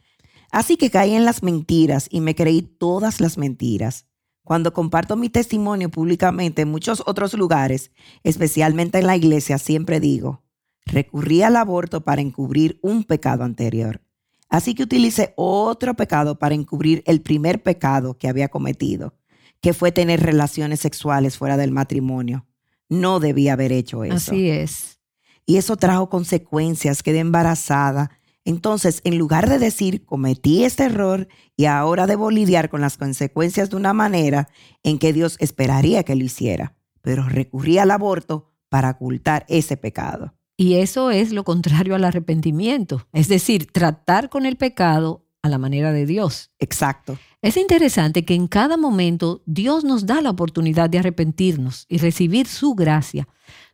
Así 0.50 0.76
que 0.76 0.90
caí 0.90 1.14
en 1.14 1.24
las 1.24 1.44
mentiras 1.44 2.08
y 2.10 2.20
me 2.20 2.34
creí 2.34 2.64
todas 2.64 3.22
las 3.22 3.38
mentiras. 3.38 4.07
Cuando 4.48 4.72
comparto 4.72 5.18
mi 5.18 5.28
testimonio 5.28 5.90
públicamente 5.90 6.62
en 6.62 6.72
muchos 6.72 7.04
otros 7.06 7.34
lugares, 7.34 7.92
especialmente 8.24 8.98
en 8.98 9.06
la 9.06 9.18
iglesia, 9.18 9.58
siempre 9.58 10.00
digo, 10.00 10.42
recurrí 10.86 11.42
al 11.42 11.58
aborto 11.58 12.06
para 12.06 12.22
encubrir 12.22 12.80
un 12.82 13.04
pecado 13.04 13.44
anterior. 13.44 14.00
Así 14.48 14.74
que 14.74 14.84
utilicé 14.84 15.34
otro 15.36 15.96
pecado 15.96 16.40
para 16.40 16.56
encubrir 16.56 17.04
el 17.08 17.20
primer 17.20 17.62
pecado 17.62 18.18
que 18.18 18.30
había 18.30 18.48
cometido, 18.48 19.16
que 19.60 19.74
fue 19.74 19.92
tener 19.92 20.22
relaciones 20.22 20.80
sexuales 20.80 21.38
fuera 21.38 21.58
del 21.58 21.74
matrimonio. 21.74 22.46
No 22.88 23.20
debía 23.20 23.52
haber 23.52 23.74
hecho 23.74 24.06
eso. 24.06 24.32
Así 24.32 24.50
es. 24.50 25.02
Y 25.46 25.58
eso 25.58 25.76
trajo 25.76 26.08
consecuencias, 26.08 27.04
quedé 27.04 27.20
embarazada. 27.20 28.12
Entonces, 28.48 29.02
en 29.04 29.18
lugar 29.18 29.50
de 29.50 29.60
decir, 29.60 30.06
cometí 30.06 30.64
este 30.64 30.86
error 30.86 31.28
y 31.58 31.66
ahora 31.66 32.08
debo 32.08 32.32
lidiar 32.32 32.70
con 32.70 32.80
las 32.80 32.96
consecuencias 32.96 33.70
de 33.70 33.76
una 33.76 33.92
manera 33.92 34.48
en 34.84 35.00
que 35.00 35.12
Dios 35.12 35.36
esperaría 35.42 36.04
que 36.04 36.16
lo 36.16 36.24
hiciera, 36.24 36.74
pero 37.02 37.28
recurrí 37.28 37.78
al 37.78 37.92
aborto 37.92 38.54
para 38.70 38.92
ocultar 38.92 39.46
ese 39.50 39.76
pecado. 39.76 40.34
Y 40.56 40.76
eso 40.76 41.12
es 41.12 41.34
lo 41.34 41.44
contrario 41.44 41.94
al 41.94 42.06
arrepentimiento, 42.06 43.06
es 43.12 43.28
decir, 43.28 43.70
tratar 43.70 44.30
con 44.30 44.46
el 44.46 44.56
pecado 44.56 45.26
a 45.42 45.50
la 45.50 45.58
manera 45.58 45.92
de 45.92 46.06
Dios. 46.06 46.52
Exacto. 46.58 47.20
Es 47.42 47.58
interesante 47.58 48.24
que 48.24 48.34
en 48.34 48.48
cada 48.48 48.78
momento 48.78 49.44
Dios 49.46 49.84
nos 49.84 50.06
da 50.06 50.22
la 50.22 50.30
oportunidad 50.30 50.90
de 50.90 51.00
arrepentirnos 51.00 51.86
y 51.90 51.98
recibir 51.98 52.48
su 52.48 52.76
gracia. 52.76 53.28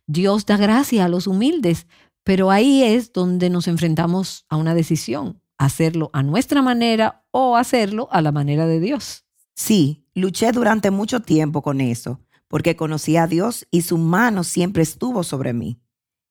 Dios 0.08 0.46
da 0.46 0.56
gracia 0.56 1.04
a 1.04 1.08
los 1.08 1.28
humildes, 1.28 1.86
pero 2.24 2.50
ahí 2.50 2.82
es 2.82 3.12
donde 3.12 3.50
nos 3.50 3.68
enfrentamos 3.68 4.46
a 4.48 4.56
una 4.56 4.74
decisión. 4.74 5.40
hacerlo 5.56 6.10
a 6.12 6.24
nuestra 6.24 6.62
manera 6.62 7.24
o 7.30 7.56
hacerlo 7.56 8.08
a 8.10 8.20
la 8.20 8.32
manera 8.32 8.66
de 8.66 8.80
Dios. 8.80 9.24
Sí, 9.54 10.04
luché 10.12 10.50
durante 10.50 10.90
mucho 10.90 11.20
tiempo 11.20 11.62
con 11.62 11.80
eso, 11.80 12.20
porque 12.48 12.74
conocí 12.74 13.16
a 13.16 13.28
Dios 13.28 13.66
y 13.70 13.82
su 13.82 13.96
mano 13.96 14.42
siempre 14.42 14.82
estuvo 14.82 15.22
sobre 15.22 15.52
mí. 15.52 15.80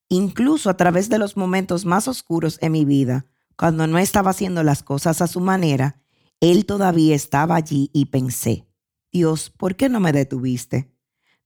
Incluso 0.10 0.70
a 0.70 0.76
través 0.76 1.08
de 1.08 1.20
los 1.20 1.38
momentos 1.38 1.86
más 1.86 2.10
oscuros 2.10 2.60
en 2.62 2.74
mi 2.74 2.84
vida, 2.84 3.26
cuando 3.56 3.88
no 3.88 3.98
estaba 3.98 4.32
haciendo 4.32 4.62
las 4.62 4.84
cosas 4.84 5.22
a 5.22 5.28
su 5.28 5.40
manera, 5.40 6.02
Él 6.42 6.66
todavía 6.66 7.16
estaba 7.16 7.56
allí 7.56 7.90
y 7.94 8.08
pensé, 8.08 8.68
Dios, 9.10 9.52
¿por 9.52 9.78
qué 9.78 9.88
no 9.88 10.02
me 10.02 10.12
detuviste? 10.12 10.92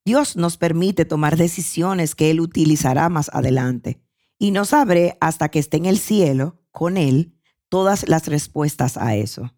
Dios 0.04 0.36
nos 0.36 0.58
permite 0.58 1.06
tomar 1.06 1.38
decisiones 1.38 2.16
que 2.16 2.32
Él 2.32 2.42
utilizará 2.42 3.08
más 3.08 3.30
adelante 3.34 4.02
y 4.40 4.52
no 4.52 4.66
sabré 4.66 5.18
hasta 5.20 5.50
que 5.50 5.60
esté 5.60 5.78
en 5.78 5.86
el 5.86 5.98
cielo 5.98 6.62
con 6.72 6.98
Él 6.98 7.34
todas 7.70 8.08
las 8.08 8.28
respuestas 8.28 8.98
a 8.98 9.16
eso. 9.16 9.54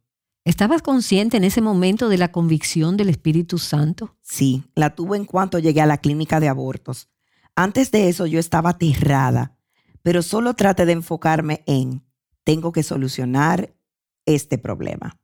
¿Estabas 0.45 0.81
consciente 0.81 1.37
en 1.37 1.43
ese 1.43 1.61
momento 1.61 2.09
de 2.09 2.17
la 2.17 2.31
convicción 2.31 2.97
del 2.97 3.09
Espíritu 3.09 3.57
Santo? 3.57 4.15
Sí, 4.21 4.63
la 4.73 4.95
tuve 4.95 5.17
en 5.17 5.25
cuanto 5.25 5.59
llegué 5.59 5.81
a 5.81 5.85
la 5.85 5.97
clínica 5.97 6.39
de 6.39 6.47
abortos. 6.47 7.09
Antes 7.55 7.91
de 7.91 8.09
eso 8.09 8.25
yo 8.25 8.39
estaba 8.39 8.71
aterrada, 8.71 9.57
pero 10.01 10.21
solo 10.21 10.55
traté 10.55 10.85
de 10.85 10.93
enfocarme 10.93 11.63
en, 11.67 12.03
tengo 12.43 12.71
que 12.71 12.83
solucionar 12.83 13.75
este 14.25 14.57
problema. 14.57 15.19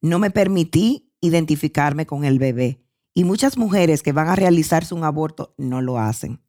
No 0.00 0.18
me 0.18 0.30
permití 0.30 1.12
identificarme 1.20 2.06
con 2.06 2.24
el 2.24 2.38
bebé 2.38 2.84
y 3.14 3.24
muchas 3.24 3.56
mujeres 3.56 4.02
que 4.02 4.12
van 4.12 4.28
a 4.28 4.36
realizarse 4.36 4.94
un 4.94 5.04
aborto 5.04 5.54
no 5.58 5.80
lo 5.80 5.98
hacen. 5.98 6.40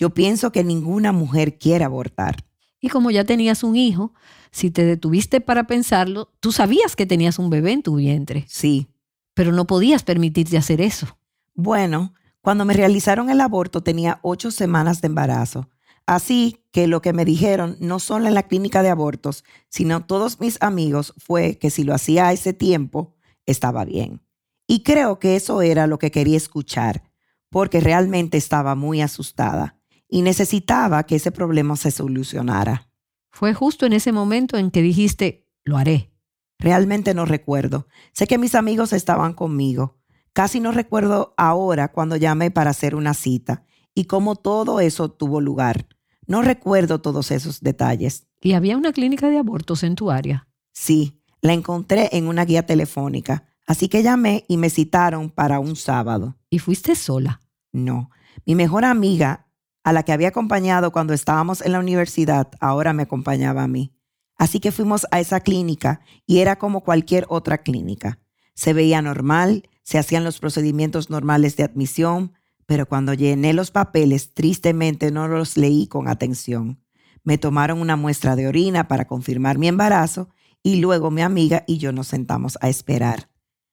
Yo 0.00 0.08
pienso 0.08 0.50
que 0.50 0.64
ninguna 0.64 1.12
mujer 1.12 1.58
quiere 1.58 1.84
abortar. 1.84 2.42
Y 2.80 2.88
como 2.88 3.10
ya 3.10 3.24
tenías 3.24 3.62
un 3.62 3.76
hijo, 3.76 4.14
si 4.50 4.70
te 4.70 4.86
detuviste 4.86 5.42
para 5.42 5.64
pensarlo, 5.64 6.32
tú 6.40 6.52
sabías 6.52 6.96
que 6.96 7.04
tenías 7.04 7.38
un 7.38 7.50
bebé 7.50 7.72
en 7.72 7.82
tu 7.82 7.96
vientre. 7.96 8.46
Sí. 8.48 8.88
Pero 9.34 9.52
no 9.52 9.66
podías 9.66 10.02
permitirte 10.02 10.56
hacer 10.56 10.80
eso. 10.80 11.18
Bueno, 11.54 12.14
cuando 12.40 12.64
me 12.64 12.72
realizaron 12.72 13.28
el 13.28 13.42
aborto 13.42 13.82
tenía 13.82 14.20
ocho 14.22 14.50
semanas 14.50 15.02
de 15.02 15.08
embarazo. 15.08 15.68
Así 16.06 16.64
que 16.72 16.86
lo 16.86 17.02
que 17.02 17.12
me 17.12 17.26
dijeron, 17.26 17.76
no 17.78 17.98
solo 17.98 18.26
en 18.26 18.32
la 18.32 18.44
clínica 18.44 18.82
de 18.82 18.88
abortos, 18.88 19.44
sino 19.68 20.06
todos 20.06 20.40
mis 20.40 20.56
amigos, 20.62 21.12
fue 21.18 21.58
que 21.58 21.68
si 21.68 21.84
lo 21.84 21.92
hacía 21.92 22.28
a 22.28 22.32
ese 22.32 22.54
tiempo, 22.54 23.14
estaba 23.44 23.84
bien. 23.84 24.22
Y 24.66 24.82
creo 24.82 25.18
que 25.18 25.36
eso 25.36 25.60
era 25.60 25.86
lo 25.86 25.98
que 25.98 26.10
quería 26.10 26.38
escuchar, 26.38 27.02
porque 27.50 27.80
realmente 27.80 28.38
estaba 28.38 28.74
muy 28.74 29.02
asustada 29.02 29.76
y 30.10 30.22
necesitaba 30.22 31.04
que 31.04 31.16
ese 31.16 31.30
problema 31.30 31.76
se 31.76 31.90
solucionara. 31.90 32.90
Fue 33.30 33.54
justo 33.54 33.86
en 33.86 33.92
ese 33.92 34.12
momento 34.12 34.58
en 34.58 34.70
que 34.70 34.82
dijiste, 34.82 35.48
lo 35.64 35.76
haré. 35.76 36.12
Realmente 36.58 37.14
no 37.14 37.24
recuerdo. 37.24 37.86
Sé 38.12 38.26
que 38.26 38.36
mis 38.36 38.54
amigos 38.54 38.92
estaban 38.92 39.32
conmigo. 39.32 39.98
Casi 40.32 40.60
no 40.60 40.72
recuerdo 40.72 41.34
ahora 41.36 41.92
cuando 41.92 42.16
llamé 42.16 42.50
para 42.50 42.70
hacer 42.70 42.94
una 42.94 43.14
cita 43.14 43.64
y 43.94 44.04
cómo 44.04 44.36
todo 44.36 44.80
eso 44.80 45.10
tuvo 45.10 45.40
lugar. 45.40 45.86
No 46.26 46.42
recuerdo 46.42 47.00
todos 47.00 47.30
esos 47.30 47.60
detalles. 47.60 48.28
¿Y 48.40 48.52
había 48.52 48.76
una 48.76 48.92
clínica 48.92 49.28
de 49.28 49.38
abortos 49.38 49.82
en 49.82 49.94
tu 49.94 50.10
área? 50.10 50.48
Sí, 50.72 51.22
la 51.40 51.52
encontré 51.52 52.10
en 52.12 52.26
una 52.26 52.44
guía 52.44 52.66
telefónica. 52.66 53.48
Así 53.66 53.88
que 53.88 54.02
llamé 54.02 54.44
y 54.48 54.56
me 54.56 54.70
citaron 54.70 55.30
para 55.30 55.60
un 55.60 55.76
sábado. 55.76 56.36
¿Y 56.50 56.58
fuiste 56.58 56.94
sola? 56.94 57.40
No. 57.72 58.10
Mi 58.44 58.54
mejor 58.54 58.84
amiga, 58.84 59.49
a 59.84 59.92
la 59.92 60.02
que 60.02 60.12
había 60.12 60.28
acompañado 60.28 60.92
cuando 60.92 61.14
estábamos 61.14 61.60
en 61.62 61.72
la 61.72 61.80
universidad, 61.80 62.48
ahora 62.60 62.92
me 62.92 63.04
acompañaba 63.04 63.62
a 63.62 63.68
mí. 63.68 63.94
Así 64.36 64.60
que 64.60 64.72
fuimos 64.72 65.06
a 65.10 65.20
esa 65.20 65.40
clínica 65.40 66.00
y 66.26 66.38
era 66.38 66.56
como 66.56 66.82
cualquier 66.82 67.26
otra 67.28 67.58
clínica. 67.58 68.18
Se 68.54 68.72
veía 68.72 69.02
normal, 69.02 69.68
se 69.82 69.98
hacían 69.98 70.24
los 70.24 70.38
procedimientos 70.38 71.10
normales 71.10 71.56
de 71.56 71.64
admisión, 71.64 72.32
pero 72.66 72.86
cuando 72.86 73.14
llené 73.14 73.52
los 73.52 73.70
papeles, 73.70 74.32
tristemente 74.32 75.10
no 75.10 75.28
los 75.28 75.56
leí 75.56 75.86
con 75.88 76.08
atención. 76.08 76.80
Me 77.24 77.36
tomaron 77.36 77.80
una 77.80 77.96
muestra 77.96 78.36
de 78.36 78.48
orina 78.48 78.88
para 78.88 79.06
confirmar 79.06 79.58
mi 79.58 79.68
embarazo 79.68 80.30
y 80.62 80.76
luego 80.76 81.10
mi 81.10 81.22
amiga 81.22 81.64
y 81.66 81.78
yo 81.78 81.92
nos 81.92 82.08
sentamos 82.08 82.58
a 82.60 82.68
esperar. 82.68 83.28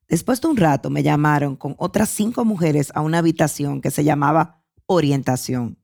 Después 0.07 0.41
de 0.41 0.47
un 0.47 0.57
rato 0.57 0.89
me 0.89 1.03
llamaron 1.03 1.55
con 1.55 1.75
otras 1.77 2.09
cinco 2.09 2.45
mujeres 2.45 2.91
a 2.95 3.01
una 3.01 3.19
habitación 3.19 3.81
que 3.81 3.91
se 3.91 4.03
llamaba 4.03 4.63
orientación. 4.85 5.77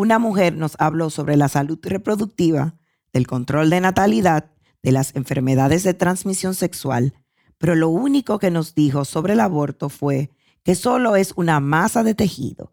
Una 0.00 0.18
mujer 0.18 0.56
nos 0.56 0.76
habló 0.78 1.10
sobre 1.10 1.36
la 1.36 1.50
salud 1.50 1.78
reproductiva, 1.82 2.74
del 3.12 3.26
control 3.26 3.68
de 3.68 3.82
natalidad, 3.82 4.50
de 4.82 4.92
las 4.92 5.14
enfermedades 5.14 5.82
de 5.82 5.92
transmisión 5.92 6.54
sexual, 6.54 7.12
pero 7.58 7.74
lo 7.74 7.90
único 7.90 8.38
que 8.38 8.50
nos 8.50 8.74
dijo 8.74 9.04
sobre 9.04 9.34
el 9.34 9.40
aborto 9.40 9.90
fue 9.90 10.30
que 10.62 10.74
solo 10.74 11.16
es 11.16 11.34
una 11.36 11.60
masa 11.60 12.02
de 12.02 12.14
tejido, 12.14 12.72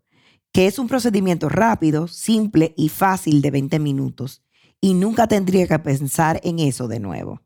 que 0.53 0.67
es 0.67 0.79
un 0.79 0.87
procedimiento 0.87 1.49
rápido, 1.49 2.07
simple 2.07 2.73
y 2.77 2.87
fácil 2.87 3.41
de 3.41 3.51
20 3.51 3.77
minutos, 3.79 4.41
y 4.79 4.93
nunca 4.93 5.27
tendría 5.27 5.67
que 5.67 5.79
pensar 5.79 6.39
en 6.45 6.59
eso 6.59 6.87
de 6.87 7.01
nuevo. 7.01 7.41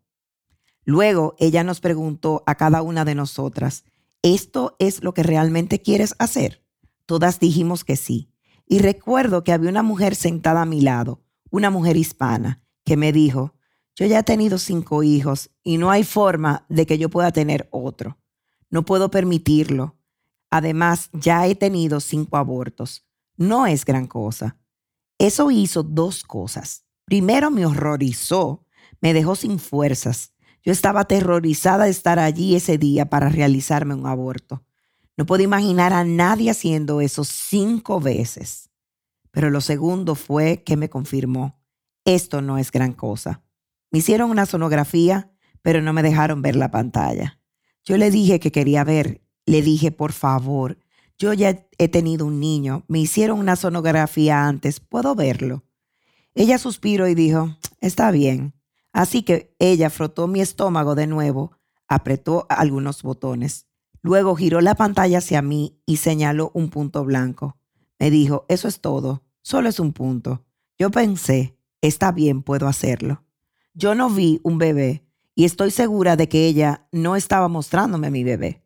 Luego 0.85 1.33
ella 1.39 1.63
nos 1.63 1.79
preguntó 1.79 2.43
a 2.45 2.53
cada 2.53 2.83
una 2.83 3.03
de 3.03 3.15
nosotras, 3.15 3.85
¿esto 4.21 4.75
es 4.77 5.03
lo 5.03 5.15
que 5.15 5.23
realmente 5.23 5.81
quieres 5.81 6.13
hacer? 6.19 6.63
Todas 7.07 7.39
dijimos 7.39 7.83
que 7.83 7.95
sí. 7.95 8.30
Y 8.71 8.79
recuerdo 8.79 9.43
que 9.43 9.51
había 9.51 9.69
una 9.69 9.83
mujer 9.83 10.15
sentada 10.15 10.61
a 10.61 10.65
mi 10.65 10.79
lado, 10.79 11.21
una 11.49 11.69
mujer 11.69 11.97
hispana, 11.97 12.63
que 12.85 12.95
me 12.95 13.11
dijo, 13.11 13.53
yo 13.95 14.05
ya 14.05 14.19
he 14.19 14.23
tenido 14.23 14.57
cinco 14.57 15.03
hijos 15.03 15.49
y 15.61 15.77
no 15.77 15.91
hay 15.91 16.05
forma 16.05 16.65
de 16.69 16.85
que 16.85 16.97
yo 16.97 17.09
pueda 17.09 17.33
tener 17.33 17.67
otro. 17.71 18.17
No 18.69 18.85
puedo 18.85 19.11
permitirlo. 19.11 19.97
Además, 20.49 21.09
ya 21.11 21.47
he 21.47 21.55
tenido 21.55 21.99
cinco 21.99 22.37
abortos. 22.37 23.05
No 23.35 23.67
es 23.67 23.83
gran 23.83 24.07
cosa. 24.07 24.57
Eso 25.17 25.51
hizo 25.51 25.83
dos 25.83 26.23
cosas. 26.23 26.85
Primero 27.03 27.51
me 27.51 27.65
horrorizó, 27.65 28.65
me 29.01 29.13
dejó 29.13 29.35
sin 29.35 29.59
fuerzas 29.59 30.31
yo 30.63 30.71
estaba 30.71 31.01
aterrorizada 31.01 31.85
de 31.85 31.89
estar 31.89 32.19
allí 32.19 32.55
ese 32.55 32.77
día 32.77 33.09
para 33.09 33.29
realizarme 33.29 33.95
un 33.95 34.05
aborto. 34.05 34.63
No 35.21 35.27
puedo 35.27 35.43
imaginar 35.43 35.93
a 35.93 36.03
nadie 36.03 36.49
haciendo 36.49 36.99
eso 36.99 37.23
cinco 37.23 37.99
veces. 37.99 38.71
Pero 39.29 39.51
lo 39.51 39.61
segundo 39.61 40.15
fue 40.15 40.63
que 40.63 40.77
me 40.77 40.89
confirmó, 40.89 41.61
esto 42.05 42.41
no 42.41 42.57
es 42.57 42.71
gran 42.71 42.93
cosa. 42.93 43.43
Me 43.91 43.99
hicieron 43.99 44.31
una 44.31 44.47
sonografía, 44.47 45.31
pero 45.61 45.79
no 45.83 45.93
me 45.93 46.01
dejaron 46.01 46.41
ver 46.41 46.55
la 46.55 46.71
pantalla. 46.71 47.39
Yo 47.83 47.97
le 47.97 48.09
dije 48.09 48.39
que 48.39 48.51
quería 48.51 48.83
ver, 48.83 49.21
le 49.45 49.61
dije, 49.61 49.91
por 49.91 50.11
favor, 50.11 50.79
yo 51.19 51.33
ya 51.33 51.67
he 51.77 51.87
tenido 51.87 52.25
un 52.25 52.39
niño, 52.39 52.83
me 52.87 52.97
hicieron 52.97 53.37
una 53.37 53.55
sonografía 53.55 54.47
antes, 54.47 54.79
¿puedo 54.79 55.13
verlo? 55.13 55.63
Ella 56.33 56.57
suspiró 56.57 57.07
y 57.07 57.13
dijo, 57.13 57.55
está 57.79 58.09
bien. 58.09 58.55
Así 58.91 59.21
que 59.21 59.55
ella 59.59 59.91
frotó 59.91 60.25
mi 60.25 60.41
estómago 60.41 60.95
de 60.95 61.05
nuevo, 61.05 61.51
apretó 61.87 62.47
algunos 62.49 63.03
botones. 63.03 63.67
Luego 64.01 64.35
giró 64.35 64.61
la 64.61 64.75
pantalla 64.75 65.19
hacia 65.19 65.41
mí 65.41 65.79
y 65.85 65.97
señaló 65.97 66.51
un 66.53 66.69
punto 66.69 67.03
blanco. 67.03 67.57
Me 67.99 68.09
dijo, 68.09 68.45
eso 68.49 68.67
es 68.67 68.81
todo, 68.81 69.23
solo 69.41 69.69
es 69.69 69.79
un 69.79 69.93
punto. 69.93 70.43
Yo 70.77 70.89
pensé, 70.89 71.57
está 71.81 72.11
bien, 72.11 72.41
puedo 72.41 72.67
hacerlo. 72.67 73.23
Yo 73.73 73.95
no 73.95 74.09
vi 74.09 74.39
un 74.43 74.57
bebé 74.57 75.05
y 75.35 75.45
estoy 75.45 75.71
segura 75.71 76.15
de 76.15 76.27
que 76.27 76.47
ella 76.47 76.87
no 76.91 77.15
estaba 77.15 77.47
mostrándome 77.47 78.07
a 78.07 78.11
mi 78.11 78.23
bebé. 78.23 78.63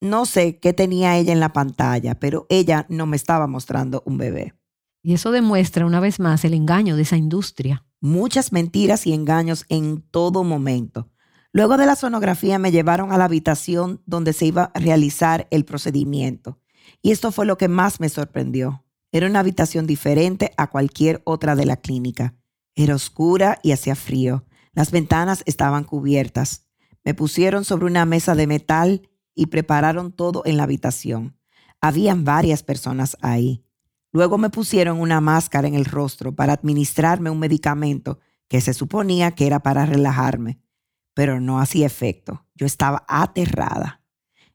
No 0.00 0.26
sé 0.26 0.58
qué 0.58 0.72
tenía 0.72 1.16
ella 1.16 1.32
en 1.32 1.40
la 1.40 1.52
pantalla, 1.52 2.18
pero 2.18 2.46
ella 2.48 2.86
no 2.88 3.06
me 3.06 3.16
estaba 3.16 3.46
mostrando 3.46 4.02
un 4.04 4.18
bebé. 4.18 4.54
Y 5.00 5.14
eso 5.14 5.30
demuestra 5.30 5.86
una 5.86 6.00
vez 6.00 6.18
más 6.18 6.44
el 6.44 6.54
engaño 6.54 6.96
de 6.96 7.02
esa 7.02 7.16
industria 7.16 7.84
muchas 8.02 8.52
mentiras 8.52 9.06
y 9.06 9.14
engaños 9.14 9.64
en 9.70 10.02
todo 10.02 10.44
momento. 10.44 11.08
Luego 11.52 11.76
de 11.76 11.84
la 11.84 11.96
sonografía 11.96 12.58
me 12.58 12.72
llevaron 12.72 13.12
a 13.12 13.18
la 13.18 13.26
habitación 13.26 14.00
donde 14.06 14.32
se 14.32 14.46
iba 14.46 14.70
a 14.74 14.78
realizar 14.78 15.46
el 15.50 15.66
procedimiento. 15.66 16.58
Y 17.02 17.10
esto 17.10 17.30
fue 17.30 17.44
lo 17.44 17.58
que 17.58 17.68
más 17.68 18.00
me 18.00 18.08
sorprendió. 18.08 18.84
Era 19.12 19.26
una 19.26 19.40
habitación 19.40 19.86
diferente 19.86 20.52
a 20.56 20.70
cualquier 20.70 21.20
otra 21.24 21.54
de 21.54 21.66
la 21.66 21.76
clínica. 21.76 22.34
Era 22.74 22.94
oscura 22.94 23.58
y 23.62 23.72
hacía 23.72 23.94
frío. 23.94 24.46
Las 24.72 24.90
ventanas 24.90 25.42
estaban 25.44 25.84
cubiertas. 25.84 26.66
Me 27.04 27.12
pusieron 27.12 27.64
sobre 27.64 27.84
una 27.84 28.06
mesa 28.06 28.34
de 28.34 28.46
metal 28.46 29.10
y 29.34 29.46
prepararon 29.46 30.12
todo 30.12 30.42
en 30.46 30.56
la 30.56 30.62
habitación. 30.62 31.36
Habían 31.82 32.24
varias 32.24 32.62
personas 32.62 33.18
ahí. 33.20 33.66
Luego 34.12 34.38
me 34.38 34.48
pusieron 34.48 35.00
una 35.00 35.20
máscara 35.20 35.68
en 35.68 35.74
el 35.74 35.84
rostro 35.84 36.34
para 36.34 36.54
administrarme 36.54 37.28
un 37.28 37.38
medicamento 37.38 38.20
que 38.48 38.62
se 38.62 38.72
suponía 38.72 39.32
que 39.32 39.46
era 39.46 39.60
para 39.60 39.84
relajarme, 39.84 40.60
pero 41.14 41.40
no 41.40 41.60
hacía 41.60 41.86
efecto. 41.86 42.46
Yo 42.54 42.66
estaba 42.66 43.04
aterrada. 43.08 44.02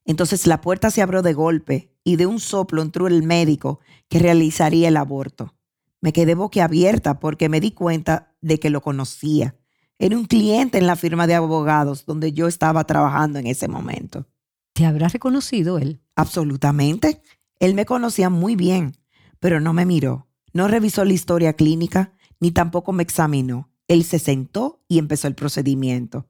Entonces 0.06 0.48
la 0.48 0.62
puerta 0.62 0.90
se 0.90 1.02
abrió 1.02 1.22
de 1.22 1.34
golpe 1.34 1.94
y 2.04 2.16
de 2.16 2.26
un 2.26 2.40
soplo 2.40 2.82
entró 2.82 3.08
el 3.08 3.24
médico 3.24 3.80
que 4.08 4.20
realizaría 4.20 4.88
el 4.88 4.98
aborto. 4.98 5.56
Me 6.00 6.14
quedé 6.14 6.36
boquiabierta 6.36 7.20
porque 7.20 7.50
me 7.50 7.60
di 7.60 7.72
cuenta 7.72 8.36
de 8.42 8.60
que 8.60 8.70
lo 8.70 8.82
conocía. 8.82 9.56
Era 10.00 10.16
un 10.16 10.26
cliente 10.26 10.78
en 10.78 10.88
la 10.88 10.96
firma 10.96 11.28
de 11.28 11.36
abogados 11.36 12.06
donde 12.06 12.32
yo 12.32 12.48
estaba 12.48 12.86
trabajando 12.86 13.40
en 13.40 13.48
ese 13.48 13.68
momento. 13.68 14.28
¿Te 14.74 14.86
habrá 14.86 15.08
reconocido 15.08 15.80
él? 15.80 16.02
Absolutamente. 16.16 17.22
Él 17.60 17.74
me 17.74 17.86
conocía 17.86 18.30
muy 18.30 18.56
bien, 18.56 18.96
pero 19.40 19.60
no 19.60 19.74
me 19.74 19.86
miró. 19.86 20.28
No 20.54 20.68
revisó 20.68 21.04
la 21.04 21.14
historia 21.14 21.54
clínica, 21.54 22.14
ni 22.40 22.52
tampoco 22.52 22.94
me 22.94 23.04
examinó. 23.04 23.72
Él 23.88 24.04
se 24.04 24.20
sentó 24.20 24.84
y 24.88 25.00
empezó 25.00 25.28
el 25.28 25.36
procedimiento. 25.36 26.28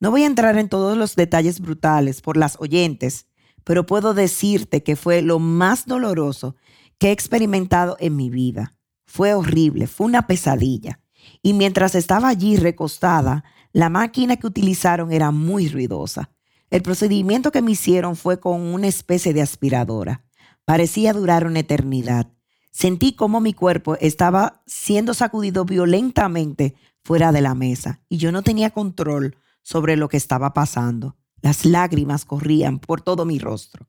No 0.00 0.10
voy 0.10 0.22
a 0.22 0.26
entrar 0.26 0.56
en 0.56 0.70
todos 0.70 0.96
los 0.96 1.14
detalles 1.14 1.60
brutales 1.60 2.22
por 2.22 2.38
las 2.38 2.56
oyentes, 2.58 3.26
pero 3.64 3.84
puedo 3.84 4.14
decirte 4.14 4.82
que 4.82 4.96
fue 4.96 5.20
lo 5.20 5.38
más 5.38 5.84
doloroso 5.86 6.56
que 6.98 7.08
he 7.08 7.12
experimentado 7.12 7.96
en 8.00 8.16
mi 8.16 8.30
vida. 8.30 8.74
Fue 9.06 9.34
horrible, 9.34 9.86
fue 9.86 10.06
una 10.06 10.26
pesadilla. 10.26 11.00
Y 11.42 11.52
mientras 11.52 11.94
estaba 11.94 12.28
allí 12.28 12.56
recostada, 12.56 13.44
la 13.72 13.90
máquina 13.90 14.36
que 14.36 14.46
utilizaron 14.46 15.12
era 15.12 15.30
muy 15.30 15.68
ruidosa. 15.68 16.30
El 16.70 16.80
procedimiento 16.80 17.52
que 17.52 17.60
me 17.60 17.72
hicieron 17.72 18.16
fue 18.16 18.40
con 18.40 18.60
una 18.62 18.86
especie 18.86 19.34
de 19.34 19.42
aspiradora. 19.42 20.24
Parecía 20.64 21.12
durar 21.12 21.46
una 21.46 21.60
eternidad. 21.60 22.32
Sentí 22.70 23.12
como 23.12 23.40
mi 23.40 23.52
cuerpo 23.52 23.96
estaba 24.00 24.62
siendo 24.66 25.12
sacudido 25.12 25.64
violentamente 25.64 26.74
fuera 27.02 27.32
de 27.32 27.40
la 27.42 27.54
mesa 27.54 28.00
y 28.08 28.18
yo 28.18 28.30
no 28.32 28.42
tenía 28.42 28.70
control 28.70 29.36
sobre 29.70 29.96
lo 29.96 30.08
que 30.08 30.16
estaba 30.16 30.52
pasando. 30.52 31.16
Las 31.42 31.64
lágrimas 31.64 32.24
corrían 32.24 32.80
por 32.80 33.02
todo 33.02 33.24
mi 33.24 33.38
rostro. 33.38 33.88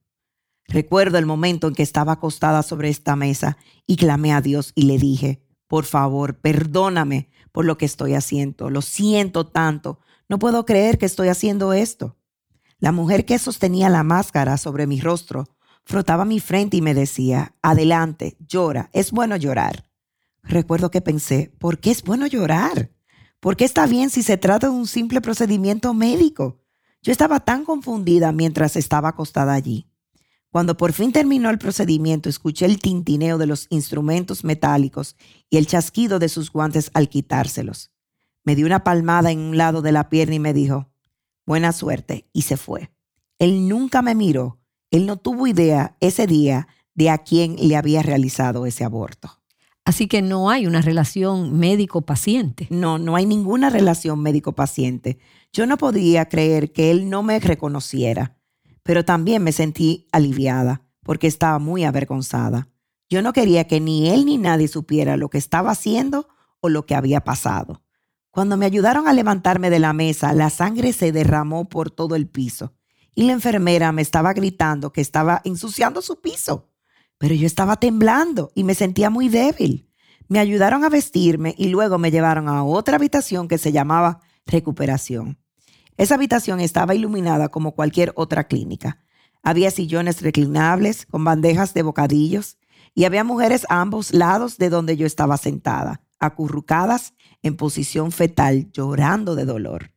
Recuerdo 0.68 1.18
el 1.18 1.26
momento 1.26 1.66
en 1.66 1.74
que 1.74 1.82
estaba 1.82 2.12
acostada 2.12 2.62
sobre 2.62 2.88
esta 2.88 3.16
mesa 3.16 3.58
y 3.84 3.96
clamé 3.96 4.32
a 4.32 4.40
Dios 4.40 4.70
y 4.76 4.82
le 4.82 4.96
dije, 4.96 5.44
por 5.66 5.84
favor, 5.84 6.38
perdóname 6.38 7.30
por 7.50 7.64
lo 7.64 7.78
que 7.78 7.84
estoy 7.84 8.14
haciendo. 8.14 8.70
Lo 8.70 8.80
siento 8.80 9.48
tanto. 9.48 9.98
No 10.28 10.38
puedo 10.38 10.64
creer 10.66 10.98
que 10.98 11.06
estoy 11.06 11.26
haciendo 11.26 11.72
esto. 11.72 12.16
La 12.78 12.92
mujer 12.92 13.24
que 13.24 13.40
sostenía 13.40 13.88
la 13.90 14.04
máscara 14.04 14.58
sobre 14.58 14.86
mi 14.86 15.00
rostro 15.00 15.48
frotaba 15.84 16.24
mi 16.24 16.38
frente 16.38 16.76
y 16.76 16.80
me 16.80 16.94
decía, 16.94 17.56
adelante, 17.60 18.36
llora, 18.38 18.88
es 18.92 19.10
bueno 19.10 19.34
llorar. 19.34 19.90
Recuerdo 20.44 20.92
que 20.92 21.00
pensé, 21.00 21.52
¿por 21.58 21.80
qué 21.80 21.90
es 21.90 22.04
bueno 22.04 22.28
llorar? 22.28 22.91
¿Por 23.42 23.56
qué 23.56 23.64
está 23.64 23.88
bien 23.88 24.08
si 24.08 24.22
se 24.22 24.36
trata 24.36 24.68
de 24.68 24.72
un 24.72 24.86
simple 24.86 25.20
procedimiento 25.20 25.94
médico? 25.94 26.60
Yo 27.02 27.10
estaba 27.10 27.40
tan 27.40 27.64
confundida 27.64 28.30
mientras 28.30 28.76
estaba 28.76 29.08
acostada 29.08 29.52
allí. 29.52 29.88
Cuando 30.52 30.76
por 30.76 30.92
fin 30.92 31.10
terminó 31.10 31.50
el 31.50 31.58
procedimiento, 31.58 32.28
escuché 32.28 32.66
el 32.66 32.78
tintineo 32.78 33.38
de 33.38 33.46
los 33.46 33.66
instrumentos 33.70 34.44
metálicos 34.44 35.16
y 35.50 35.56
el 35.56 35.66
chasquido 35.66 36.20
de 36.20 36.28
sus 36.28 36.52
guantes 36.52 36.92
al 36.94 37.08
quitárselos. 37.08 37.90
Me 38.44 38.54
dio 38.54 38.64
una 38.64 38.84
palmada 38.84 39.32
en 39.32 39.40
un 39.40 39.56
lado 39.56 39.82
de 39.82 39.90
la 39.90 40.08
pierna 40.08 40.36
y 40.36 40.38
me 40.38 40.52
dijo, 40.52 40.92
buena 41.44 41.72
suerte, 41.72 42.28
y 42.32 42.42
se 42.42 42.56
fue. 42.56 42.92
Él 43.40 43.66
nunca 43.66 44.02
me 44.02 44.14
miró. 44.14 44.60
Él 44.92 45.04
no 45.04 45.16
tuvo 45.16 45.48
idea 45.48 45.96
ese 45.98 46.28
día 46.28 46.68
de 46.94 47.10
a 47.10 47.18
quién 47.18 47.56
le 47.56 47.74
había 47.74 48.02
realizado 48.02 48.66
ese 48.66 48.84
aborto. 48.84 49.41
Así 49.84 50.06
que 50.06 50.22
no 50.22 50.50
hay 50.50 50.66
una 50.66 50.80
relación 50.80 51.58
médico-paciente. 51.58 52.68
No, 52.70 52.98
no 52.98 53.16
hay 53.16 53.26
ninguna 53.26 53.68
relación 53.68 54.20
médico-paciente. 54.20 55.18
Yo 55.52 55.66
no 55.66 55.76
podía 55.76 56.26
creer 56.28 56.72
que 56.72 56.90
él 56.90 57.10
no 57.10 57.22
me 57.22 57.40
reconociera 57.40 58.36
pero 58.82 59.04
también 59.04 59.42
me 59.42 59.52
sentí 59.52 60.08
aliviada 60.12 60.82
porque 61.02 61.26
estaba 61.26 61.58
muy 61.58 61.84
avergonzada. 61.84 62.68
Yo 63.08 63.22
no 63.22 63.32
quería 63.32 63.66
que 63.66 63.80
ni 63.80 64.08
él 64.08 64.24
ni 64.24 64.38
nadie 64.38 64.68
supiera 64.68 65.16
lo 65.16 65.28
que 65.28 65.38
estaba 65.38 65.70
haciendo 65.70 66.28
o 66.60 66.68
lo 66.68 66.86
que 66.86 66.94
había 66.94 67.22
pasado. 67.22 67.82
Cuando 68.30 68.56
me 68.56 68.66
ayudaron 68.66 69.06
a 69.08 69.12
levantarme 69.12 69.68
de 69.68 69.78
la 69.78 69.92
mesa, 69.92 70.32
la 70.32 70.48
sangre 70.48 70.92
se 70.92 71.12
derramó 71.12 71.68
por 71.68 71.90
todo 71.90 72.16
el 72.16 72.28
piso 72.28 72.72
y 73.14 73.24
la 73.24 73.32
enfermera 73.32 73.92
me 73.92 74.00
estaba 74.00 74.32
gritando 74.32 74.92
que 74.92 75.02
estaba 75.02 75.42
ensuciando 75.44 76.00
su 76.00 76.20
piso. 76.20 76.71
Pero 77.22 77.36
yo 77.36 77.46
estaba 77.46 77.76
temblando 77.76 78.50
y 78.52 78.64
me 78.64 78.74
sentía 78.74 79.08
muy 79.08 79.28
débil. 79.28 79.88
Me 80.26 80.40
ayudaron 80.40 80.82
a 80.82 80.88
vestirme 80.88 81.54
y 81.56 81.68
luego 81.68 81.96
me 81.96 82.10
llevaron 82.10 82.48
a 82.48 82.64
otra 82.64 82.96
habitación 82.96 83.46
que 83.46 83.58
se 83.58 83.70
llamaba 83.70 84.18
recuperación. 84.44 85.38
Esa 85.96 86.16
habitación 86.16 86.58
estaba 86.58 86.96
iluminada 86.96 87.48
como 87.48 87.76
cualquier 87.76 88.10
otra 88.16 88.48
clínica. 88.48 88.98
Había 89.44 89.70
sillones 89.70 90.20
reclinables 90.20 91.06
con 91.06 91.22
bandejas 91.22 91.74
de 91.74 91.84
bocadillos 91.84 92.58
y 92.92 93.04
había 93.04 93.22
mujeres 93.22 93.66
a 93.68 93.80
ambos 93.80 94.12
lados 94.12 94.58
de 94.58 94.68
donde 94.68 94.96
yo 94.96 95.06
estaba 95.06 95.36
sentada, 95.36 96.02
acurrucadas 96.18 97.14
en 97.44 97.54
posición 97.56 98.10
fetal, 98.10 98.68
llorando 98.72 99.36
de 99.36 99.44
dolor. 99.44 99.91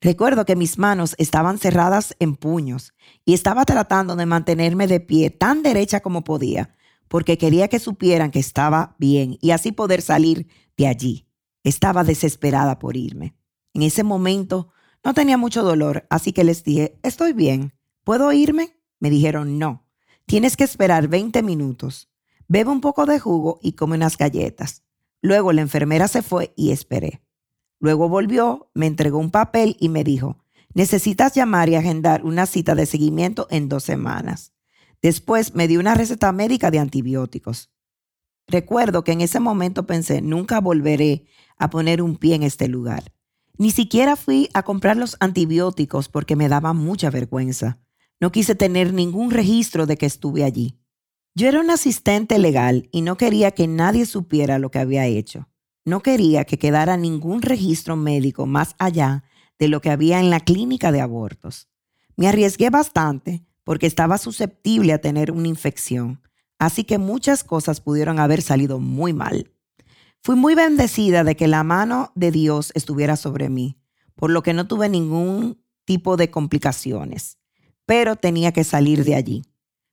Recuerdo 0.00 0.46
que 0.46 0.56
mis 0.56 0.78
manos 0.78 1.14
estaban 1.18 1.58
cerradas 1.58 2.16
en 2.20 2.34
puños 2.34 2.94
y 3.26 3.34
estaba 3.34 3.66
tratando 3.66 4.16
de 4.16 4.24
mantenerme 4.24 4.86
de 4.86 5.00
pie 5.00 5.28
tan 5.28 5.62
derecha 5.62 6.00
como 6.00 6.24
podía, 6.24 6.74
porque 7.06 7.36
quería 7.36 7.68
que 7.68 7.78
supieran 7.78 8.30
que 8.30 8.38
estaba 8.38 8.96
bien 8.98 9.36
y 9.42 9.50
así 9.50 9.72
poder 9.72 10.00
salir 10.00 10.46
de 10.78 10.86
allí. 10.86 11.26
Estaba 11.64 12.02
desesperada 12.02 12.78
por 12.78 12.96
irme. 12.96 13.34
En 13.74 13.82
ese 13.82 14.02
momento 14.02 14.70
no 15.04 15.12
tenía 15.12 15.36
mucho 15.36 15.62
dolor, 15.62 16.06
así 16.08 16.32
que 16.32 16.44
les 16.44 16.64
dije, 16.64 16.98
estoy 17.02 17.34
bien, 17.34 17.74
¿puedo 18.02 18.32
irme? 18.32 18.78
Me 19.00 19.10
dijeron, 19.10 19.58
no, 19.58 19.86
tienes 20.24 20.56
que 20.56 20.64
esperar 20.64 21.08
20 21.08 21.42
minutos. 21.42 22.08
Bebe 22.48 22.70
un 22.70 22.80
poco 22.80 23.04
de 23.04 23.18
jugo 23.18 23.58
y 23.62 23.72
come 23.72 23.96
unas 23.96 24.16
galletas. 24.16 24.82
Luego 25.20 25.52
la 25.52 25.60
enfermera 25.60 26.08
se 26.08 26.22
fue 26.22 26.54
y 26.56 26.70
esperé. 26.70 27.20
Luego 27.80 28.08
volvió, 28.08 28.70
me 28.74 28.86
entregó 28.86 29.18
un 29.18 29.30
papel 29.30 29.76
y 29.80 29.88
me 29.88 30.04
dijo, 30.04 30.36
necesitas 30.74 31.34
llamar 31.34 31.68
y 31.70 31.74
agendar 31.74 32.24
una 32.24 32.46
cita 32.46 32.74
de 32.74 32.86
seguimiento 32.86 33.48
en 33.50 33.68
dos 33.68 33.84
semanas. 33.84 34.52
Después 35.02 35.54
me 35.54 35.66
dio 35.66 35.80
una 35.80 35.94
receta 35.94 36.30
médica 36.30 36.70
de 36.70 36.78
antibióticos. 36.78 37.70
Recuerdo 38.46 39.02
que 39.02 39.12
en 39.12 39.22
ese 39.22 39.40
momento 39.40 39.86
pensé, 39.86 40.20
nunca 40.20 40.60
volveré 40.60 41.24
a 41.56 41.70
poner 41.70 42.02
un 42.02 42.16
pie 42.16 42.34
en 42.34 42.42
este 42.42 42.68
lugar. 42.68 43.12
Ni 43.56 43.70
siquiera 43.70 44.16
fui 44.16 44.48
a 44.54 44.62
comprar 44.62 44.96
los 44.96 45.16
antibióticos 45.20 46.08
porque 46.08 46.36
me 46.36 46.48
daba 46.48 46.72
mucha 46.72 47.10
vergüenza. 47.10 47.78
No 48.20 48.32
quise 48.32 48.54
tener 48.54 48.92
ningún 48.92 49.30
registro 49.30 49.86
de 49.86 49.96
que 49.96 50.06
estuve 50.06 50.44
allí. 50.44 50.78
Yo 51.34 51.46
era 51.46 51.60
un 51.60 51.70
asistente 51.70 52.38
legal 52.38 52.88
y 52.90 53.02
no 53.02 53.16
quería 53.16 53.52
que 53.52 53.66
nadie 53.66 54.04
supiera 54.04 54.58
lo 54.58 54.70
que 54.70 54.78
había 54.78 55.06
hecho. 55.06 55.49
No 55.90 56.04
quería 56.04 56.44
que 56.44 56.56
quedara 56.56 56.96
ningún 56.96 57.42
registro 57.42 57.96
médico 57.96 58.46
más 58.46 58.76
allá 58.78 59.24
de 59.58 59.66
lo 59.66 59.80
que 59.80 59.90
había 59.90 60.20
en 60.20 60.30
la 60.30 60.38
clínica 60.38 60.92
de 60.92 61.00
abortos. 61.00 61.68
Me 62.14 62.28
arriesgué 62.28 62.70
bastante 62.70 63.44
porque 63.64 63.88
estaba 63.88 64.16
susceptible 64.16 64.92
a 64.92 65.00
tener 65.00 65.32
una 65.32 65.48
infección, 65.48 66.22
así 66.60 66.84
que 66.84 66.98
muchas 66.98 67.42
cosas 67.42 67.80
pudieron 67.80 68.20
haber 68.20 68.40
salido 68.40 68.78
muy 68.78 69.12
mal. 69.12 69.50
Fui 70.22 70.36
muy 70.36 70.54
bendecida 70.54 71.24
de 71.24 71.34
que 71.34 71.48
la 71.48 71.64
mano 71.64 72.12
de 72.14 72.30
Dios 72.30 72.70
estuviera 72.76 73.16
sobre 73.16 73.48
mí, 73.48 73.76
por 74.14 74.30
lo 74.30 74.44
que 74.44 74.52
no 74.52 74.68
tuve 74.68 74.88
ningún 74.88 75.60
tipo 75.86 76.16
de 76.16 76.30
complicaciones, 76.30 77.36
pero 77.84 78.14
tenía 78.14 78.52
que 78.52 78.62
salir 78.62 79.04
de 79.04 79.16
allí. 79.16 79.42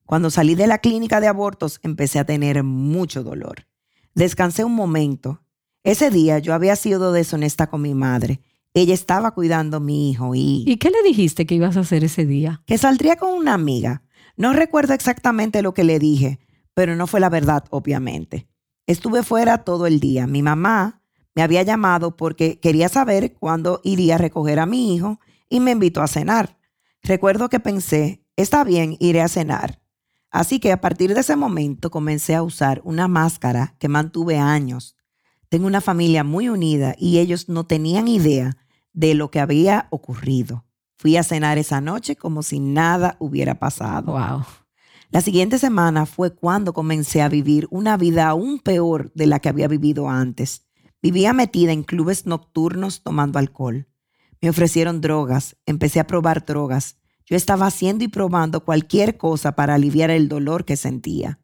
Cuando 0.06 0.30
salí 0.30 0.54
de 0.54 0.68
la 0.68 0.78
clínica 0.78 1.20
de 1.22 1.28
abortos 1.28 1.80
empecé 1.82 2.20
a 2.20 2.26
tener 2.26 2.62
mucho 2.62 3.24
dolor. 3.24 3.66
Descansé 4.14 4.64
un 4.64 4.76
momento. 4.76 5.42
Ese 5.84 6.10
día 6.10 6.40
yo 6.40 6.54
había 6.54 6.76
sido 6.76 7.12
deshonesta 7.12 7.68
con 7.68 7.82
mi 7.82 7.94
madre. 7.94 8.42
Ella 8.74 8.94
estaba 8.94 9.32
cuidando 9.32 9.78
a 9.78 9.80
mi 9.80 10.12
hijo 10.12 10.36
y... 10.36 10.64
¿Y 10.68 10.78
qué 10.78 10.90
le 10.90 11.02
dijiste 11.04 11.46
que 11.46 11.56
ibas 11.56 11.78
a 11.78 11.82
hacer 11.82 12.04
ese 12.04 12.26
día? 12.26 12.62
Que 12.66 12.78
saldría 12.78 13.16
con 13.16 13.34
una 13.34 13.54
amiga. 13.54 14.04
No 14.36 14.54
recuerdo 14.54 14.94
exactamente 14.94 15.62
lo 15.62 15.74
que 15.74 15.84
le 15.84 15.98
dije, 15.98 16.40
pero 16.74 16.96
no 16.96 17.08
fue 17.08 17.20
la 17.20 17.30
verdad, 17.30 17.66
obviamente. 17.72 18.48
Estuve 18.86 19.24
fuera 19.24 19.64
todo 19.64 19.88
el 19.88 20.00
día. 20.00 20.28
Mi 20.28 20.44
mamá 20.44 21.02
me 21.34 21.42
había 21.42 21.64
llamado 21.64 22.18
porque 22.18 22.60
quería 22.60 22.90
saber 22.90 23.34
cuándo 23.34 23.82
iría 23.84 24.16
a 24.16 24.20
recoger 24.20 24.60
a 24.60 24.66
mi 24.66 24.96
hijo 24.96 25.20
y 25.50 25.60
me 25.60 25.72
invitó 25.72 26.02
a 26.02 26.08
cenar. 26.08 26.58
Recuerdo 27.02 27.50
que 27.50 27.60
pensé, 27.60 28.26
está 28.36 28.64
bien, 28.64 28.98
iré 29.00 29.22
a 29.22 29.28
cenar. 29.28 29.82
Así 30.30 30.60
que 30.60 30.72
a 30.72 30.82
partir 30.82 31.14
de 31.14 31.22
ese 31.22 31.36
momento 31.36 31.90
comencé 31.90 32.36
a 32.36 32.44
usar 32.44 32.82
una 32.84 33.08
máscara 33.08 33.76
que 33.80 33.88
mantuve 33.88 34.38
años. 34.38 34.97
Tengo 35.50 35.68
una 35.68 35.82
familia 35.82 36.24
muy 36.24 36.50
unida 36.50 36.96
y 36.98 37.20
ellos 37.20 37.48
no 37.48 37.66
tenían 37.66 38.08
idea 38.08 38.58
de 38.94 39.14
lo 39.14 39.32
que 39.32 39.40
había 39.40 39.88
ocurrido. 39.92 40.66
Fui 40.98 41.16
a 41.16 41.24
cenar 41.24 41.58
esa 41.58 41.80
noche 41.80 42.16
como 42.16 42.44
si 42.44 42.60
nada 42.60 43.16
hubiera 43.20 43.60
pasado. 43.60 44.14
Wow. 44.14 44.46
La 45.10 45.22
siguiente 45.22 45.58
semana 45.58 46.06
fue 46.06 46.36
cuando 46.36 46.74
comencé 46.74 47.22
a 47.22 47.30
vivir 47.30 47.68
una 47.70 47.96
vida 47.96 48.28
aún 48.28 48.60
peor 48.60 49.12
de 49.14 49.28
la 49.28 49.40
que 49.40 49.48
había 49.48 49.70
vivido 49.70 50.10
antes. 50.10 50.66
Vivía 51.02 51.32
metida 51.32 51.72
en 51.72 51.84
clubes 51.84 52.26
nocturnos 52.26 53.04
tomando 53.04 53.40
alcohol. 53.40 53.88
Me 54.42 54.50
ofrecieron 54.50 55.00
drogas, 55.00 55.56
empecé 55.66 56.02
a 56.02 56.08
probar 56.08 56.46
drogas. 56.46 56.98
Yo 57.26 57.38
estaba 57.38 57.68
haciendo 57.68 58.04
y 58.04 58.10
probando 58.10 58.66
cualquier 58.66 59.18
cosa 59.18 59.54
para 59.54 59.76
aliviar 59.76 60.10
el 60.10 60.28
dolor 60.28 60.66
que 60.66 60.76
sentía. 60.76 61.40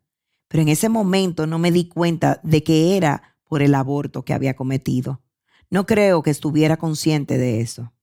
Pero 0.50 0.64
en 0.64 0.70
ese 0.70 0.90
momento 0.90 1.48
no 1.48 1.58
me 1.58 1.72
di 1.72 1.88
cuenta 1.88 2.42
de 2.44 2.64
que 2.64 2.98
era 2.98 3.33
por 3.54 3.62
el 3.62 3.76
aborto 3.76 4.26
que 4.26 4.34
había 4.34 4.56
cometido. 4.56 5.22
No 5.70 5.86
creo 5.86 6.24
que 6.24 6.32
estuviera 6.32 6.76
consciente 6.76 7.38
de 7.38 7.62
eso. 7.62 7.94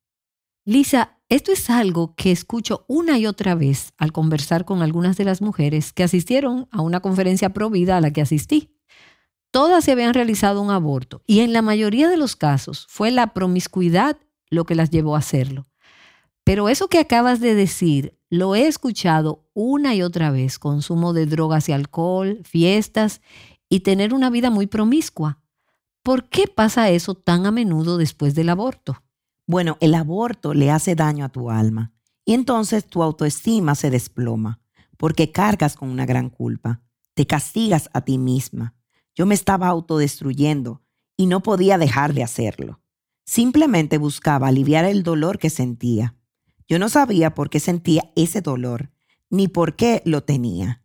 Lisa, 0.65 1.19
esto 1.29 1.51
es 1.51 1.69
algo 1.71 2.15
que 2.15 2.31
escucho 2.31 2.85
una 2.87 3.19
y 3.19 3.27
otra 3.27 3.57
vez 3.57 3.93
al 3.99 4.13
conversar 4.13 4.65
con 4.65 4.81
algunas 4.81 5.17
de 5.17 5.25
las 5.25 5.43
mujeres 5.43 5.93
que 5.93 6.05
asistieron 6.05 6.69
a 6.71 6.83
una 6.83 7.01
conferencia 7.01 7.53
pro 7.53 7.69
vida 7.69 7.97
a 7.97 8.01
la 8.01 8.13
que 8.13 8.21
asistí. 8.21 8.79
Todas 9.51 9.83
se 9.83 9.91
habían 9.91 10.15
realizado 10.15 10.63
un 10.63 10.71
aborto 10.71 11.25
y 11.27 11.41
en 11.41 11.53
la 11.53 11.63
mayoría 11.63 12.09
de 12.09 12.17
los 12.17 12.37
casos 12.37 12.87
fue 12.89 13.11
la 13.11 13.35
promiscuidad 13.35 14.19
lo 14.51 14.65
que 14.65 14.77
las 14.77 14.91
llevó 14.91 15.17
a 15.17 15.19
hacerlo. 15.19 15.67
Pero 16.45 16.69
eso 16.69 16.87
que 16.87 17.01
acabas 17.01 17.41
de 17.41 17.57
decir 17.57 18.17
lo 18.29 18.55
he 18.55 18.69
escuchado 18.69 19.49
una 19.53 19.97
y 19.97 20.03
otra 20.03 20.31
vez, 20.31 20.61
consumo 20.61 21.13
de 21.13 21.27
drogas 21.27 21.69
y 21.69 21.73
alcohol, 21.73 22.39
fiestas 22.45 23.21
y 23.71 23.81
tener 23.81 24.13
una 24.13 24.29
vida 24.29 24.51
muy 24.51 24.67
promiscua. 24.67 25.39
¿Por 26.03 26.29
qué 26.29 26.47
pasa 26.47 26.91
eso 26.91 27.15
tan 27.15 27.47
a 27.47 27.51
menudo 27.51 27.97
después 27.97 28.35
del 28.35 28.51
aborto? 28.51 29.03
Bueno, 29.47 29.79
el 29.81 29.95
aborto 29.95 30.53
le 30.53 30.71
hace 30.71 30.95
daño 30.95 31.25
a 31.25 31.31
tu 31.31 31.51
alma 31.51 31.93
y 32.27 32.35
entonces 32.35 32.87
tu 32.87 33.03
autoestima 33.03 33.75
se 33.75 33.89
desploma 33.89 34.61
porque 34.99 35.33
cargas 35.33 35.77
con 35.77 35.89
una 35.89 36.05
gran 36.05 36.29
culpa. 36.29 36.83
Te 37.15 37.27
castigas 37.27 37.89
a 37.95 38.03
ti 38.03 38.19
misma. 38.19 38.75
Yo 39.15 39.25
me 39.25 39.35
estaba 39.35 39.69
autodestruyendo 39.69 40.83
y 41.17 41.27
no 41.27 41.43
podía 41.43 41.79
dejar 41.79 42.13
de 42.13 42.23
hacerlo. 42.23 42.81
Simplemente 43.25 43.99
buscaba 43.99 44.49
aliviar 44.49 44.85
el 44.85 45.03
dolor 45.03 45.39
que 45.39 45.51
sentía. 45.51 46.17
Yo 46.69 46.79
no 46.79 46.89
sabía 46.89 47.35
por 47.35 47.51
qué 47.51 47.61
sentía 47.61 48.13
ese 48.15 48.41
dolor, 48.41 48.91
ni 49.31 49.49
por 49.49 49.75
qué 49.75 50.03
lo 50.05 50.23
tenía, 50.23 50.80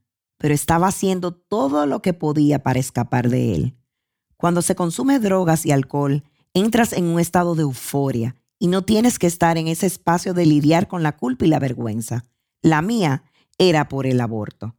pero 0.45 0.53
estaba 0.53 0.89
haciendo 0.89 1.34
todo 1.34 1.88
lo 1.88 2.03
que 2.03 2.13
podía 2.13 2.62
para 2.62 2.77
escapar 2.77 3.29
de 3.29 3.55
él. 3.55 3.79
Cuando 4.38 4.62
se 4.62 4.75
consume 4.75 5.17
drogas 5.17 5.65
y 5.65 5.71
alcohol, 5.71 6.23
entras 6.53 6.93
en 6.93 7.05
un 7.05 7.19
estado 7.19 7.55
de 7.55 7.63
euforia 7.63 8.36
y 8.60 8.67
no 8.67 8.84
tienes 8.86 9.17
que 9.17 9.25
estar 9.25 9.58
en 9.58 9.67
ese 9.67 9.88
espacio 9.88 10.36
de 10.36 10.45
lidiar 10.45 10.88
con 10.88 11.01
la 11.01 11.17
culpa 11.17 11.45
y 11.45 11.47
la 11.47 11.58
vergüenza. 11.58 12.25
La 12.62 12.84
mía 12.84 13.23
era 13.58 13.89
por 13.89 14.05
el 14.05 14.21
aborto. 14.21 14.75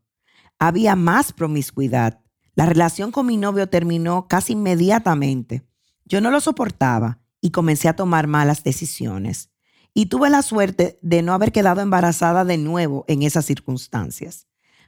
Había 0.61 0.95
más 0.95 1.33
promiscuidad. 1.33 2.21
La 2.55 2.67
relación 2.67 3.11
con 3.11 3.27
mi 3.27 3.37
novio 3.37 3.69
terminó 3.69 4.29
casi 4.29 4.53
inmediatamente. 4.53 5.67
Yo 6.05 6.21
no 6.21 6.31
lo 6.31 6.41
soportaba 6.41 7.19
y 7.41 7.51
comencé 7.51 7.89
a 7.89 7.97
tomar 7.97 8.29
malas 8.29 8.63
decisiones. 8.63 9.51
Y 9.95 10.07
tuve 10.07 10.31
la 10.31 10.43
suerte 10.43 11.01
de 11.03 11.23
no 11.23 11.33
haber 11.33 11.51
quedado 11.51 11.81
embarazada 11.81 12.45
de 12.45 12.57
nuevo 12.57 13.05
en 13.09 13.25
esas 13.25 13.47
circunstancias. 13.47 14.47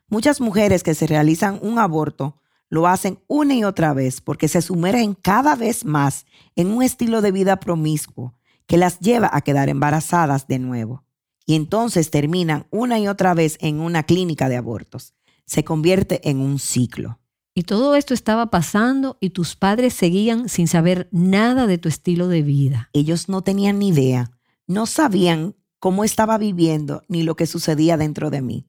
Muchas 0.09 0.41
mujeres 0.41 0.83
que 0.83 0.95
se 0.95 1.07
realizan 1.07 1.59
un 1.63 1.79
aborto 1.79 2.41
lo 2.71 2.87
hacen 2.87 3.19
una 3.27 3.55
y 3.55 3.65
otra 3.65 3.93
vez 3.93 4.21
porque 4.21 4.49
se 4.49 4.63
sumergen 4.63 5.15
cada 5.15 5.55
vez 5.55 5.85
más 5.85 6.27
en 6.57 6.69
un 6.69 6.83
estilo 6.83 7.21
de 7.21 7.33
vida 7.33 7.61
promiscuo 7.61 8.35
que 8.67 8.77
las 8.77 9.01
lleva 9.01 9.31
a 9.33 9.41
quedar 9.43 9.69
embarazadas 9.69 10.47
de 10.47 10.59
nuevo. 10.59 11.05
Y 11.47 11.55
entonces 11.55 12.11
terminan 12.11 12.67
una 12.71 12.99
y 12.99 13.09
otra 13.09 13.35
vez 13.35 13.57
en 13.61 13.81
una 13.81 14.03
clínica 14.03 14.49
de 14.49 14.57
abortos. 14.57 15.15
Se 15.47 15.65
convierte 15.65 16.29
en 16.29 16.41
un 16.41 16.59
ciclo. 16.59 17.19
Y 17.55 17.63
todo 17.63 17.97
esto 17.97 18.15
estaba 18.15 18.51
pasando 18.51 19.17
y 19.21 19.31
tus 19.31 19.57
padres 19.57 19.95
seguían 19.95 20.49
sin 20.49 20.69
saber 20.69 21.09
nada 21.11 21.67
de 21.67 21.79
tu 21.79 21.89
estilo 21.89 22.29
de 22.29 22.43
vida. 22.43 22.91
Ellos 22.93 23.29
no 23.29 23.43
tenían 23.43 23.79
ni 23.79 23.89
idea, 23.89 24.31
no 24.67 24.87
sabían 24.87 25.57
cómo 25.81 26.05
estaba 26.05 26.39
viviendo 26.39 27.03
ni 27.09 27.23
lo 27.23 27.35
que 27.35 27.47
sucedía 27.47 27.97
dentro 27.97 28.31
de 28.31 28.43
mí. 28.43 28.69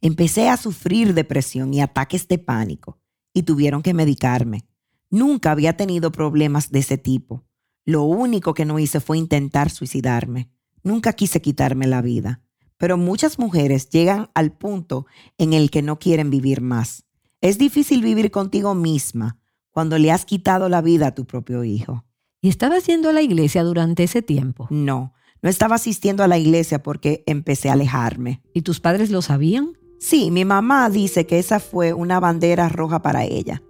Empecé 0.00 0.48
a 0.48 0.56
sufrir 0.56 1.14
depresión 1.14 1.74
y 1.74 1.80
ataques 1.80 2.26
de 2.26 2.38
pánico 2.38 2.98
y 3.34 3.42
tuvieron 3.42 3.82
que 3.82 3.94
medicarme. 3.94 4.66
Nunca 5.10 5.50
había 5.50 5.76
tenido 5.76 6.10
problemas 6.10 6.70
de 6.70 6.78
ese 6.78 6.96
tipo. 6.96 7.44
Lo 7.84 8.04
único 8.04 8.54
que 8.54 8.64
no 8.64 8.78
hice 8.78 9.00
fue 9.00 9.18
intentar 9.18 9.70
suicidarme. 9.70 10.50
Nunca 10.82 11.12
quise 11.12 11.42
quitarme 11.42 11.86
la 11.86 12.00
vida. 12.00 12.42
Pero 12.78 12.96
muchas 12.96 13.38
mujeres 13.38 13.90
llegan 13.90 14.30
al 14.34 14.52
punto 14.52 15.06
en 15.36 15.52
el 15.52 15.70
que 15.70 15.82
no 15.82 15.98
quieren 15.98 16.30
vivir 16.30 16.62
más. 16.62 17.04
Es 17.42 17.58
difícil 17.58 18.02
vivir 18.02 18.30
contigo 18.30 18.74
misma 18.74 19.38
cuando 19.70 19.98
le 19.98 20.10
has 20.10 20.24
quitado 20.24 20.68
la 20.68 20.80
vida 20.80 21.08
a 21.08 21.14
tu 21.14 21.26
propio 21.26 21.64
hijo. 21.64 22.04
¿Y 22.40 22.48
estabas 22.48 22.86
yendo 22.86 23.10
a 23.10 23.12
la 23.12 23.20
iglesia 23.20 23.62
durante 23.64 24.04
ese 24.04 24.22
tiempo? 24.22 24.66
No, 24.70 25.12
no 25.42 25.50
estaba 25.50 25.74
asistiendo 25.74 26.22
a 26.22 26.28
la 26.28 26.38
iglesia 26.38 26.82
porque 26.82 27.22
empecé 27.26 27.68
a 27.68 27.74
alejarme. 27.74 28.42
¿Y 28.54 28.62
tus 28.62 28.80
padres 28.80 29.10
lo 29.10 29.20
sabían? 29.20 29.72
Sí, 30.02 30.30
mi 30.30 30.46
mamá 30.46 30.88
dice 30.88 31.26
que 31.26 31.38
esa 31.38 31.60
fue 31.60 31.92
una 31.92 32.20
bandera 32.20 32.70
roja 32.70 33.02
para 33.02 33.24
ella. 33.26 33.62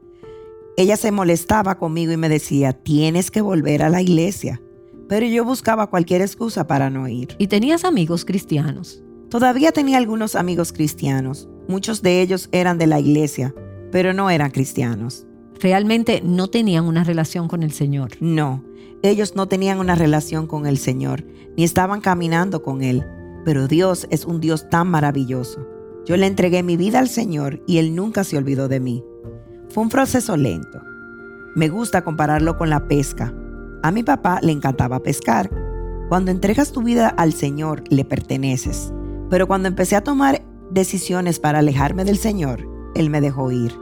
Ella 0.77 0.97
se 0.97 1.11
molestaba 1.11 1.77
conmigo 1.77 2.13
y 2.13 2.17
me 2.17 2.29
decía, 2.29 2.73
tienes 2.73 3.33
que 3.33 3.41
volver 3.41 3.83
a 3.83 3.89
la 3.89 4.01
iglesia. 4.01 4.63
Pero 5.09 5.27
yo 5.27 5.45
buscaba 5.45 5.89
cualquier 5.89 6.23
excusa 6.23 6.69
para 6.69 6.89
no 6.89 7.09
ir. 7.09 7.35
¿Y 7.39 7.49
tenías 7.49 7.85
amigos 7.85 8.25
cristianos? 8.25 9.03
Todavía 9.29 9.73
tenía 9.73 9.99
algunos 9.99 10.37
amigos 10.37 10.73
cristianos. 10.73 11.49
Muchos 11.67 12.01
de 12.01 12.23
ellos 12.23 12.49
eran 12.53 12.79
de 12.79 12.87
la 12.87 13.01
iglesia, 13.01 13.53
pero 13.91 14.15
no 14.15 14.31
eran 14.31 14.53
cristianos. 14.53 15.27
Realmente 15.59 16.23
no 16.25 16.49
tenían 16.49 16.85
una 16.85 17.03
relación 17.03 17.49
con 17.49 17.65
el 17.65 17.73
Señor. 17.73 18.13
No, 18.21 18.63
ellos 19.03 19.35
no 19.35 19.49
tenían 19.49 19.81
una 19.81 19.97
relación 19.97 20.47
con 20.47 20.67
el 20.67 20.79
Señor, 20.79 21.25
ni 21.57 21.65
estaban 21.65 22.01
caminando 22.01 22.63
con 22.63 22.83
Él. 22.83 23.05
Pero 23.45 23.67
Dios 23.67 24.07
es 24.11 24.25
un 24.25 24.41
Dios 24.41 24.71
tan 24.71 24.87
maravilloso. 24.87 25.67
Yo 26.07 26.17
le 26.17 26.27
entregué 26.27 26.63
mi 26.63 26.77
vida 26.77 26.99
al 26.99 27.09
Señor 27.09 27.63
y 27.67 27.79
Él 27.79 27.95
nunca 27.95 28.25
se 28.25 28.37
olvidó 28.39 28.69
de 28.69 28.81
mí. 28.81 29.05
Fue 29.69 29.83
un 29.83 29.89
proceso 29.89 30.37
lento. 30.37 30.81
Me 31.55 31.69
gusta 31.69 32.03
compararlo 32.03 32.57
con 32.57 32.71
la 32.71 32.89
pesca. 32.89 33.35
A 33.83 33.91
mi 33.91 34.03
papá 34.03 34.41
le 34.43 34.53
encantaba 34.53 35.03
pescar. 35.03 35.51
Cuando 36.09 36.31
entregas 36.31 36.73
tu 36.73 36.83
vida 36.83 37.09
al 37.09 37.33
Señor, 37.33 37.85
le 37.89 38.05
perteneces. 38.05 38.93
Pero 39.29 39.47
cuando 39.47 39.69
empecé 39.69 39.97
a 39.97 40.03
tomar 40.03 40.43
decisiones 40.71 41.39
para 41.39 41.61
alejarme 41.61 42.05
del 42.05 42.19
Señor, 42.19 42.67
Él 42.95 43.11
me 43.11 43.21
dejó 43.21 43.53
ir. 43.53 43.73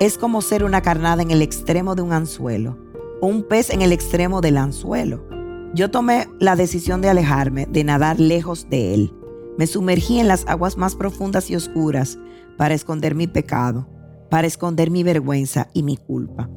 Es 0.00 0.18
como 0.18 0.42
ser 0.42 0.64
una 0.64 0.82
carnada 0.82 1.22
en 1.22 1.30
el 1.30 1.42
extremo 1.42 1.94
de 1.94 2.02
un 2.02 2.12
anzuelo 2.12 2.78
o 3.20 3.26
un 3.26 3.42
pez 3.42 3.70
en 3.70 3.82
el 3.82 3.92
extremo 3.92 4.40
del 4.40 4.56
anzuelo. 4.58 5.26
Yo 5.74 5.90
tomé 5.90 6.28
la 6.38 6.56
decisión 6.56 7.00
de 7.02 7.08
alejarme, 7.08 7.66
de 7.66 7.84
nadar 7.84 8.20
lejos 8.20 8.68
de 8.70 8.94
Él. 8.94 9.14
Me 9.58 9.66
sumergí 9.66 10.20
en 10.20 10.28
las 10.28 10.46
aguas 10.46 10.76
más 10.76 10.94
profundas 10.94 11.50
y 11.50 11.56
oscuras 11.56 12.18
para 12.56 12.74
esconder 12.74 13.14
mi 13.14 13.26
pecado 13.26 13.88
para 14.30 14.46
esconder 14.46 14.90
mi 14.90 15.02
vergüenza 15.02 15.68
y 15.72 15.82
mi 15.82 15.96
culpa. 15.96 16.48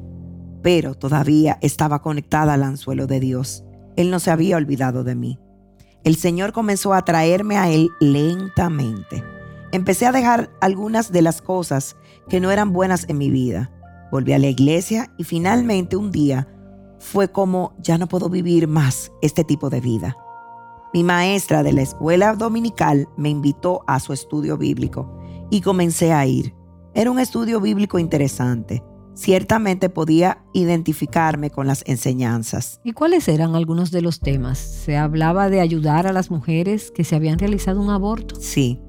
Pero 0.62 0.94
todavía 0.94 1.58
estaba 1.62 2.02
conectada 2.02 2.54
al 2.54 2.62
anzuelo 2.62 3.06
de 3.06 3.20
Dios. 3.20 3.64
Él 3.96 4.10
no 4.10 4.20
se 4.20 4.30
había 4.30 4.56
olvidado 4.56 5.04
de 5.04 5.14
mí. 5.14 5.38
El 6.04 6.16
Señor 6.16 6.52
comenzó 6.52 6.94
a 6.94 7.04
traerme 7.04 7.56
a 7.56 7.70
Él 7.70 7.90
lentamente. 8.00 9.22
Empecé 9.72 10.06
a 10.06 10.12
dejar 10.12 10.50
algunas 10.60 11.12
de 11.12 11.22
las 11.22 11.42
cosas 11.42 11.96
que 12.28 12.40
no 12.40 12.50
eran 12.50 12.72
buenas 12.72 13.08
en 13.08 13.18
mi 13.18 13.30
vida. 13.30 13.70
Volví 14.10 14.32
a 14.32 14.38
la 14.38 14.48
iglesia 14.48 15.12
y 15.16 15.24
finalmente 15.24 15.96
un 15.96 16.10
día 16.10 16.48
fue 16.98 17.30
como 17.30 17.74
ya 17.78 17.96
no 17.96 18.08
puedo 18.08 18.28
vivir 18.28 18.66
más 18.66 19.12
este 19.22 19.44
tipo 19.44 19.70
de 19.70 19.80
vida. 19.80 20.16
Mi 20.92 21.04
maestra 21.04 21.62
de 21.62 21.72
la 21.72 21.82
escuela 21.82 22.34
dominical 22.34 23.08
me 23.16 23.28
invitó 23.28 23.84
a 23.86 24.00
su 24.00 24.12
estudio 24.12 24.58
bíblico 24.58 25.08
y 25.48 25.60
comencé 25.60 26.12
a 26.12 26.26
ir. 26.26 26.52
Era 26.94 27.12
un 27.12 27.20
estudio 27.20 27.60
bíblico 27.60 28.00
interesante. 28.00 28.82
Ciertamente 29.14 29.88
podía 29.88 30.42
identificarme 30.52 31.50
con 31.50 31.68
las 31.68 31.84
enseñanzas. 31.86 32.80
¿Y 32.82 32.92
cuáles 32.92 33.28
eran 33.28 33.54
algunos 33.54 33.92
de 33.92 34.02
los 34.02 34.18
temas? 34.18 34.58
¿Se 34.58 34.96
hablaba 34.96 35.48
de 35.48 35.60
ayudar 35.60 36.08
a 36.08 36.12
las 36.12 36.28
mujeres 36.28 36.90
que 36.90 37.04
se 37.04 37.14
habían 37.14 37.38
realizado 37.38 37.80
un 37.80 37.90
aborto? 37.90 38.34
Sí. 38.40 38.80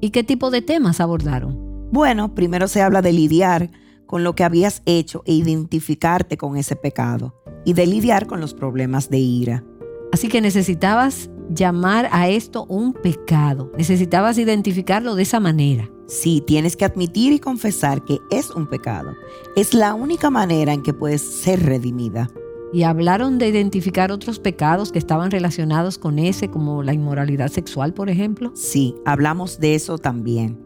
¿Y 0.00 0.10
qué 0.10 0.22
tipo 0.22 0.52
de 0.52 0.62
temas 0.62 1.00
abordaron? 1.00 1.88
Bueno, 1.90 2.36
primero 2.36 2.68
se 2.68 2.82
habla 2.82 3.02
de 3.02 3.12
lidiar 3.12 3.70
con 4.06 4.22
lo 4.22 4.36
que 4.36 4.44
habías 4.44 4.82
hecho 4.86 5.24
e 5.26 5.32
identificarte 5.32 6.36
con 6.36 6.56
ese 6.56 6.76
pecado 6.76 7.34
y 7.64 7.72
de 7.72 7.86
lidiar 7.86 8.28
con 8.28 8.40
los 8.40 8.54
problemas 8.54 9.10
de 9.10 9.18
ira. 9.18 9.64
Así 10.12 10.28
que 10.28 10.40
necesitabas 10.40 11.30
llamar 11.48 12.08
a 12.12 12.28
esto 12.28 12.64
un 12.66 12.92
pecado, 12.92 13.72
necesitabas 13.76 14.38
identificarlo 14.38 15.14
de 15.14 15.22
esa 15.22 15.40
manera. 15.40 15.90
Sí, 16.06 16.42
tienes 16.46 16.76
que 16.76 16.86
admitir 16.86 17.32
y 17.32 17.38
confesar 17.38 18.04
que 18.04 18.18
es 18.30 18.50
un 18.50 18.66
pecado. 18.66 19.14
Es 19.56 19.74
la 19.74 19.94
única 19.94 20.30
manera 20.30 20.72
en 20.72 20.82
que 20.82 20.94
puedes 20.94 21.20
ser 21.20 21.62
redimida. 21.64 22.30
Y 22.72 22.82
hablaron 22.82 23.38
de 23.38 23.48
identificar 23.48 24.12
otros 24.12 24.38
pecados 24.38 24.92
que 24.92 24.98
estaban 24.98 25.30
relacionados 25.30 25.98
con 25.98 26.18
ese, 26.18 26.50
como 26.50 26.82
la 26.82 26.92
inmoralidad 26.92 27.48
sexual, 27.48 27.94
por 27.94 28.10
ejemplo. 28.10 28.52
Sí, 28.54 28.94
hablamos 29.04 29.58
de 29.58 29.74
eso 29.74 29.98
también. 29.98 30.58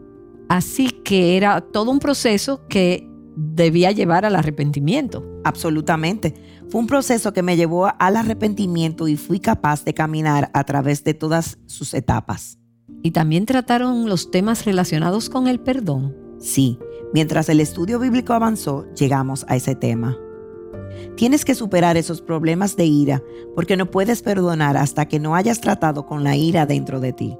Así 0.49 0.89
que 0.89 1.37
era 1.37 1.61
todo 1.61 1.91
un 1.91 1.99
proceso 1.99 2.61
que 2.67 3.09
debía 3.35 3.91
llevar 3.91 4.25
al 4.25 4.35
arrepentimiento. 4.35 5.25
Absolutamente. 5.43 6.33
Fue 6.69 6.81
un 6.81 6.87
proceso 6.87 7.33
que 7.33 7.43
me 7.43 7.55
llevó 7.55 7.89
al 7.99 8.15
arrepentimiento 8.15 9.07
y 9.07 9.17
fui 9.17 9.39
capaz 9.39 9.83
de 9.83 9.93
caminar 9.93 10.49
a 10.53 10.63
través 10.63 11.03
de 11.03 11.13
todas 11.13 11.57
sus 11.65 11.93
etapas. 11.93 12.59
Y 13.01 13.11
también 13.11 13.45
trataron 13.45 14.07
los 14.07 14.31
temas 14.31 14.65
relacionados 14.65 15.29
con 15.29 15.47
el 15.47 15.59
perdón. 15.59 16.15
Sí, 16.39 16.79
mientras 17.13 17.49
el 17.49 17.59
estudio 17.59 17.99
bíblico 17.99 18.33
avanzó, 18.33 18.85
llegamos 18.93 19.45
a 19.47 19.55
ese 19.55 19.75
tema. 19.75 20.17
Tienes 21.15 21.45
que 21.45 21.55
superar 21.55 21.97
esos 21.97 22.21
problemas 22.21 22.75
de 22.75 22.85
ira 22.85 23.21
porque 23.55 23.77
no 23.77 23.89
puedes 23.89 24.21
perdonar 24.21 24.77
hasta 24.77 25.07
que 25.07 25.19
no 25.19 25.35
hayas 25.35 25.59
tratado 25.61 26.05
con 26.05 26.23
la 26.23 26.35
ira 26.35 26.65
dentro 26.65 26.99
de 26.99 27.13
ti. 27.13 27.37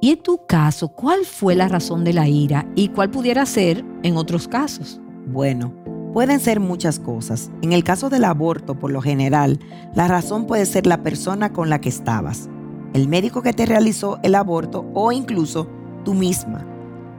Y 0.00 0.10
en 0.10 0.22
tu 0.22 0.46
caso, 0.46 0.88
¿cuál 0.88 1.24
fue 1.24 1.54
la 1.54 1.68
razón 1.68 2.04
de 2.04 2.12
la 2.12 2.28
ira 2.28 2.70
y 2.76 2.88
cuál 2.88 3.10
pudiera 3.10 3.44
ser 3.46 3.84
en 4.02 4.16
otros 4.16 4.46
casos? 4.46 5.00
Bueno, 5.30 5.72
pueden 6.12 6.40
ser 6.40 6.58
muchas 6.58 6.98
cosas. 6.98 7.50
En 7.62 7.72
el 7.72 7.84
caso 7.84 8.08
del 8.08 8.24
aborto, 8.24 8.78
por 8.78 8.90
lo 8.90 9.02
general, 9.02 9.60
la 9.94 10.08
razón 10.08 10.46
puede 10.46 10.64
ser 10.64 10.86
la 10.86 11.02
persona 11.02 11.52
con 11.52 11.68
la 11.68 11.80
que 11.80 11.90
estabas, 11.90 12.48
el 12.94 13.08
médico 13.08 13.42
que 13.42 13.52
te 13.52 13.66
realizó 13.66 14.18
el 14.22 14.34
aborto 14.34 14.86
o 14.94 15.12
incluso 15.12 15.68
tú 16.04 16.14
misma. 16.14 16.64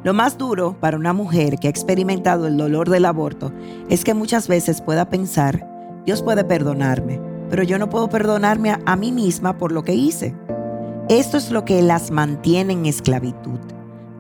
Lo 0.03 0.13
más 0.13 0.37
duro 0.37 0.75
para 0.79 0.97
una 0.97 1.13
mujer 1.13 1.57
que 1.59 1.67
ha 1.67 1.69
experimentado 1.69 2.47
el 2.47 2.57
dolor 2.57 2.89
del 2.89 3.05
aborto 3.05 3.51
es 3.89 4.03
que 4.03 4.13
muchas 4.13 4.47
veces 4.47 4.81
pueda 4.81 5.09
pensar, 5.09 5.67
Dios 6.05 6.23
puede 6.23 6.43
perdonarme, 6.43 7.21
pero 7.49 7.63
yo 7.63 7.77
no 7.77 7.89
puedo 7.89 8.09
perdonarme 8.09 8.77
a, 8.83 8.95
mí 8.95 9.11
misma 9.11 9.57
por 9.57 9.71
lo 9.71 9.83
que 9.83 9.93
hice. 9.93 10.35
Esto 11.09 11.37
es 11.37 11.51
lo 11.51 11.65
que 11.65 11.81
las 11.81 12.11
mantiene 12.11 12.73
en 12.73 12.85
esclavitud. 12.85 13.59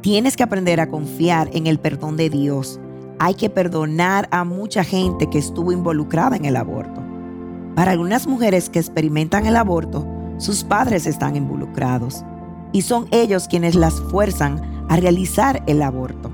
Tienes 0.01 0.35
que 0.35 0.43
aprender 0.43 0.79
a 0.79 0.89
confiar 0.89 1.49
en 1.53 1.65
el 1.67 1.79
perdón 1.79 2.17
de 2.17 2.29
Dios. 2.29 2.79
Hay 3.19 3.35
que 3.35 3.49
perdonar 3.49 4.29
a 4.31 4.45
mucha 4.45 4.83
gente 4.83 5.29
que 5.29 5.37
estuvo 5.37 5.73
involucrada 5.73 6.37
en 6.37 6.45
el 6.45 6.55
aborto. 6.55 7.03
Para 7.75 7.91
algunas 7.91 8.27
mujeres 8.27 8.69
que 8.69 8.79
experimentan 8.79 9.45
el 9.45 9.57
aborto, 9.57 10.07
sus 10.37 10.63
padres 10.63 11.05
están 11.05 11.35
involucrados 11.35 12.23
y 12.71 12.83
son 12.83 13.07
ellos 13.11 13.47
quienes 13.49 13.75
las 13.75 13.99
fuerzan 14.09 14.85
a 14.89 14.95
realizar 14.95 15.61
el 15.67 15.81
aborto. 15.81 16.31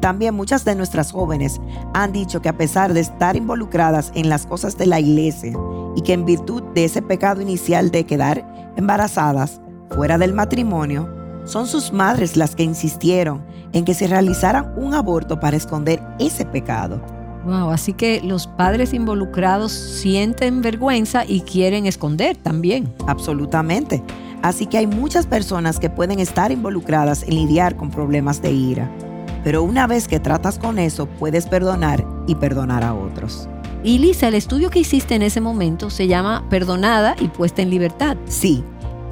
También 0.00 0.34
muchas 0.34 0.64
de 0.64 0.74
nuestras 0.74 1.12
jóvenes 1.12 1.60
han 1.94 2.12
dicho 2.12 2.42
que 2.42 2.48
a 2.48 2.56
pesar 2.56 2.92
de 2.92 3.00
estar 3.00 3.36
involucradas 3.36 4.10
en 4.14 4.28
las 4.28 4.46
cosas 4.46 4.76
de 4.76 4.86
la 4.86 5.00
iglesia 5.00 5.52
y 5.94 6.02
que 6.02 6.12
en 6.12 6.24
virtud 6.24 6.62
de 6.74 6.84
ese 6.84 7.02
pecado 7.02 7.40
inicial 7.40 7.90
de 7.90 8.04
quedar 8.04 8.74
embarazadas 8.76 9.60
fuera 9.90 10.18
del 10.18 10.34
matrimonio, 10.34 11.08
son 11.44 11.66
sus 11.68 11.92
madres 11.92 12.36
las 12.36 12.56
que 12.56 12.64
insistieron 12.64 13.44
en 13.72 13.84
que 13.84 13.94
se 13.94 14.06
realizara 14.06 14.72
un 14.76 14.94
aborto 14.94 15.40
para 15.40 15.56
esconder 15.56 16.02
ese 16.18 16.44
pecado. 16.44 17.00
Wow, 17.44 17.70
así 17.70 17.92
que 17.92 18.20
los 18.22 18.48
padres 18.48 18.92
involucrados 18.92 19.70
sienten 19.70 20.62
vergüenza 20.62 21.24
y 21.24 21.42
quieren 21.42 21.86
esconder 21.86 22.36
también. 22.36 22.92
Absolutamente. 23.06 24.02
Así 24.42 24.66
que 24.66 24.78
hay 24.78 24.86
muchas 24.86 25.26
personas 25.26 25.78
que 25.78 25.90
pueden 25.90 26.18
estar 26.18 26.50
involucradas 26.50 27.22
en 27.22 27.36
lidiar 27.36 27.76
con 27.76 27.90
problemas 27.90 28.42
de 28.42 28.50
ira. 28.50 28.90
Pero 29.44 29.62
una 29.62 29.86
vez 29.86 30.08
que 30.08 30.18
tratas 30.18 30.58
con 30.58 30.78
eso, 30.80 31.06
puedes 31.06 31.46
perdonar 31.46 32.04
y 32.26 32.34
perdonar 32.34 32.82
a 32.82 32.94
otros. 32.94 33.48
Y 33.84 33.98
Lisa, 33.98 34.26
el 34.26 34.34
estudio 34.34 34.68
que 34.68 34.80
hiciste 34.80 35.14
en 35.14 35.22
ese 35.22 35.40
momento 35.40 35.90
se 35.90 36.08
llama 36.08 36.44
Perdonada 36.50 37.14
y 37.20 37.28
puesta 37.28 37.62
en 37.62 37.70
libertad. 37.70 38.16
Sí. 38.26 38.64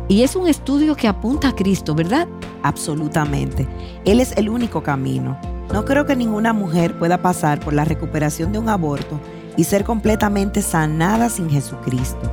Y 0.08 0.22
es 0.22 0.36
un 0.36 0.48
estudio 0.48 0.96
que 0.96 1.08
apunta 1.08 1.48
a 1.48 1.54
Cristo, 1.54 1.94
¿verdad? 1.94 2.28
Absolutamente. 2.62 3.66
Él 4.04 4.20
es 4.20 4.32
el 4.36 4.50
único 4.50 4.82
camino. 4.82 5.38
No 5.72 5.84
creo 5.84 6.04
que 6.04 6.14
ninguna 6.14 6.52
mujer 6.52 6.98
pueda 6.98 7.22
pasar 7.22 7.58
por 7.60 7.72
la 7.72 7.86
recuperación 7.86 8.52
de 8.52 8.58
un 8.58 8.68
aborto 8.68 9.18
y 9.56 9.64
ser 9.64 9.84
completamente 9.84 10.60
sanada 10.60 11.30
sin 11.30 11.48
Jesucristo. 11.48 12.30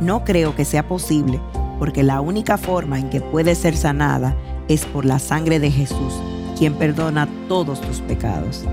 No 0.00 0.24
creo 0.24 0.54
que 0.54 0.66
sea 0.66 0.86
posible 0.86 1.40
porque 1.78 2.02
la 2.02 2.20
única 2.20 2.58
forma 2.58 2.98
en 2.98 3.08
que 3.08 3.20
puede 3.20 3.54
ser 3.54 3.76
sanada 3.76 4.36
es 4.68 4.84
por 4.84 5.06
la 5.06 5.18
sangre 5.18 5.58
de 5.58 5.70
Jesús, 5.70 6.20
quien 6.58 6.74
perdona 6.74 7.28
todos 7.48 7.80
tus 7.80 8.00
pecados. 8.00 8.64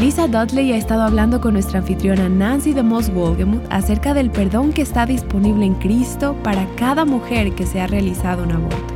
Lisa 0.00 0.28
Dudley 0.28 0.72
ha 0.72 0.78
estado 0.78 1.02
hablando 1.02 1.42
con 1.42 1.52
nuestra 1.52 1.80
anfitriona 1.80 2.30
Nancy 2.30 2.72
de 2.72 2.82
Moss 2.82 3.12
Wolgemuth 3.12 3.66
acerca 3.68 4.14
del 4.14 4.30
perdón 4.30 4.72
que 4.72 4.80
está 4.80 5.04
disponible 5.04 5.66
en 5.66 5.74
Cristo 5.74 6.34
para 6.42 6.66
cada 6.76 7.04
mujer 7.04 7.52
que 7.52 7.66
se 7.66 7.82
ha 7.82 7.86
realizado 7.86 8.44
un 8.44 8.52
aborto. 8.52 8.94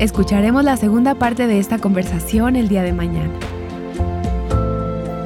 Escucharemos 0.00 0.64
la 0.64 0.76
segunda 0.76 1.14
parte 1.14 1.46
de 1.46 1.60
esta 1.60 1.78
conversación 1.78 2.56
el 2.56 2.66
día 2.66 2.82
de 2.82 2.92
mañana. 2.92 3.30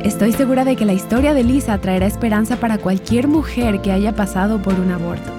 Estoy 0.05 0.33
segura 0.33 0.67
de 0.67 0.77
que 0.77 0.85
la 0.85 0.93
historia 0.93 1.33
de 1.33 1.43
Lisa 1.43 1.79
traerá 1.79 2.05
esperanza 2.05 2.57
para 2.57 2.77
cualquier 2.77 3.29
mujer 3.29 3.81
que 3.81 3.93
haya 3.93 4.15
pasado 4.15 4.61
por 4.61 4.79
un 4.79 4.91
aborto. 4.91 5.33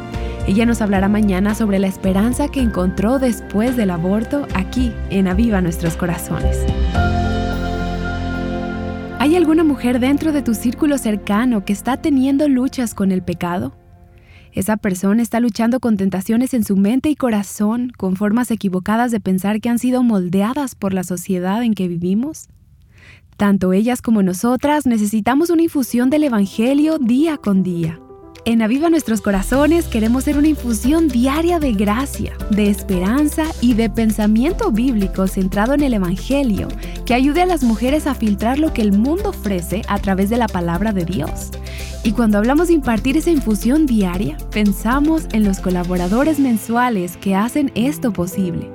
Ella 0.47 0.65
nos 0.65 0.82
hablará 0.82 1.10
mañana 1.10 1.53
sobre 1.53 1.77
la 1.77 1.86
esperanza 1.86 2.47
que 2.47 2.62
encontró 2.62 3.19
después 3.19 3.77
del 3.77 3.91
aborto 3.91 4.47
aquí 4.55 4.91
en 5.12 5.27
Aviva 5.27 5.62
Nuestros 5.62 5.95
Corazones. 5.95 6.65
¿Hay 9.19 9.36
alguna 9.36 9.65
mujer 9.65 9.99
dentro 9.99 10.32
de 10.32 10.41
tu 10.41 10.53
círculo 10.53 10.97
cercano 10.97 11.65
que 11.65 11.73
está 11.73 11.97
teniendo 11.97 12.47
luchas 12.47 12.93
con 12.93 13.12
el 13.12 13.21
pecado? 13.21 13.75
Esa 14.53 14.77
persona 14.77 15.21
está 15.21 15.41
luchando 15.41 15.82
con 15.82 15.97
tentaciones 15.97 16.53
en 16.53 16.63
su 16.63 16.77
mente 16.77 17.10
y 17.10 17.17
corazón, 17.17 17.91
con 17.97 18.15
formas 18.15 18.49
equivocadas 18.49 19.12
de 19.12 19.19
pensar 19.19 19.60
que 19.60 19.67
han 19.67 19.77
sido 19.77 20.03
moldeadas 20.03 20.73
por 20.73 20.93
la 20.93 21.03
sociedad 21.03 21.62
en 21.63 21.73
que 21.73 21.89
vivimos. 21.89 22.47
Tanto 23.36 23.73
ellas 23.73 24.01
como 24.01 24.23
nosotras 24.23 24.86
necesitamos 24.86 25.49
una 25.49 25.63
infusión 25.63 26.10
del 26.10 26.23
Evangelio 26.23 26.97
día 26.97 27.36
con 27.36 27.62
día. 27.62 27.99
En 28.50 28.64
Aviva 28.64 28.90
Nuestros 28.90 29.22
Corazones 29.22 29.86
queremos 29.86 30.24
ser 30.24 30.36
una 30.36 30.48
infusión 30.48 31.08
diaria 31.08 31.60
de 31.60 31.72
gracia, 31.72 32.36
de 32.50 32.68
esperanza 32.68 33.44
y 33.62 33.76
de 33.76 33.92
pensamiento 33.92 34.72
bíblico 34.72 35.28
centrado 35.28 35.76
en 35.76 35.84
el 35.84 35.94
Evangelio, 35.94 36.68
que 37.06 37.14
ayude 37.14 37.44
a 37.44 37.46
las 37.46 37.62
mujeres 37.62 38.08
a 38.08 38.16
filtrar 38.16 38.58
lo 38.58 38.74
que 38.74 38.82
el 38.82 38.92
mundo 38.92 39.30
ofrece 39.30 39.84
a 39.88 40.00
través 40.00 40.32
de 40.32 40.38
la 40.38 40.48
palabra 40.48 40.94
de 40.94 41.06
Dios. 41.06 41.52
Y 42.04 42.14
cuando 42.14 42.40
hablamos 42.40 42.70
de 42.70 42.74
impartir 42.74 43.18
esa 43.18 43.30
infusión 43.30 43.86
diaria, 43.86 44.36
pensamos 44.50 45.28
en 45.32 45.44
los 45.44 45.60
colaboradores 45.60 46.40
mensuales 46.40 47.18
que 47.18 47.36
hacen 47.36 47.72
esto 47.76 48.12
posible. 48.12 48.68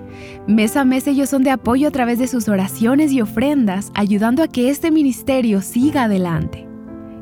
Mes 0.47 0.77
a 0.77 0.85
mes 0.85 1.09
ellos 1.09 1.31
son 1.31 1.43
de 1.43 1.51
apoyo 1.51 1.89
a 1.89 1.91
través 1.91 2.21
de 2.21 2.29
sus 2.29 2.47
oraciones 2.49 3.11
y 3.11 3.21
ofrendas, 3.21 3.91
ayudando 3.95 4.45
a 4.45 4.47
que 4.47 4.71
este 4.71 4.93
ministerio 4.93 5.63
siga 5.63 6.05
adelante. 6.05 6.69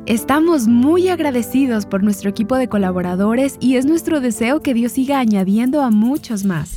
Estamos 0.05 0.67
muy 0.67 1.07
agradecidos 1.07 1.85
por 1.85 2.03
nuestro 2.03 2.29
equipo 2.29 2.57
de 2.57 2.67
colaboradores 2.67 3.55
y 3.61 3.77
es 3.77 3.85
nuestro 3.85 4.19
deseo 4.19 4.61
que 4.61 4.73
Dios 4.73 4.91
siga 4.91 5.19
añadiendo 5.19 5.81
a 5.81 5.91
muchos 5.91 6.43
más. 6.43 6.71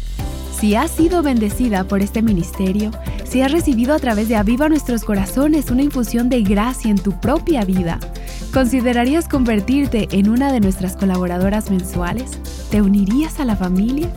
Si 0.57 0.77
has 0.77 0.93
sido 0.93 1.25
bendecida 1.25 1.83
por 1.83 2.03
este 2.03 2.23
ministerio, 2.23 2.93
si 3.25 3.43
has 3.43 3.51
recibido 3.51 3.95
a 3.95 3.99
través 3.99 4.29
de 4.29 4.37
Aviva 4.37 4.69
Nuestros 4.69 5.03
Corazones 5.03 5.73
una 5.73 5.83
infusión 5.83 6.29
de 6.29 6.43
gracia 6.43 6.89
en 6.89 6.99
tu 6.99 7.19
propia 7.21 7.65
vida, 7.65 7.99
¿considerarías 8.55 9.27
convertirte 9.27 10.07
en 10.13 10.29
una 10.29 10.53
de 10.53 10.61
nuestras 10.61 10.97
colaboradoras 10.97 11.69
mensuales? 11.69 12.39
¿Te 12.71 12.81
unirías 12.81 13.41
a 13.41 13.45
la 13.45 13.57
familia? 13.57 14.09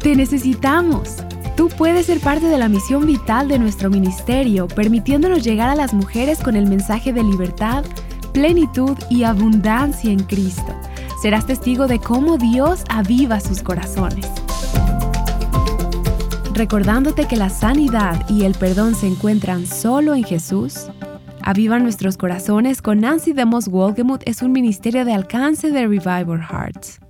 Te 0.00 0.14
necesitamos. 0.14 1.16
Tú 1.56 1.70
puedes 1.70 2.06
ser 2.06 2.20
parte 2.20 2.46
de 2.46 2.58
la 2.58 2.68
misión 2.68 3.06
vital 3.06 3.48
de 3.48 3.58
nuestro 3.58 3.88
ministerio, 3.88 4.68
permitiéndonos 4.68 5.42
llegar 5.42 5.70
a 5.70 5.74
las 5.74 5.94
mujeres 5.94 6.40
con 6.40 6.56
el 6.56 6.66
mensaje 6.68 7.14
de 7.14 7.22
libertad, 7.22 7.84
plenitud 8.32 8.96
y 9.08 9.24
abundancia 9.24 10.10
en 10.10 10.24
Cristo. 10.24 10.74
Serás 11.22 11.46
testigo 11.46 11.86
de 11.86 11.98
cómo 11.98 12.38
Dios 12.38 12.84
aviva 12.88 13.40
sus 13.40 13.62
corazones. 13.62 14.26
Recordándote 16.54 17.26
que 17.26 17.36
la 17.36 17.50
sanidad 17.50 18.28
y 18.28 18.44
el 18.44 18.54
perdón 18.54 18.94
se 18.94 19.06
encuentran 19.06 19.66
solo 19.66 20.14
en 20.14 20.24
Jesús, 20.24 20.90
Aviva 21.42 21.78
nuestros 21.78 22.16
corazones 22.18 22.82
con 22.82 23.00
Nancy 23.00 23.32
Demos 23.32 23.68
Wolgemuth 23.68 24.22
es 24.26 24.42
un 24.42 24.52
ministerio 24.52 25.04
de 25.06 25.14
alcance 25.14 25.70
de 25.70 25.86
Revival 25.86 26.40
Hearts. 26.40 27.00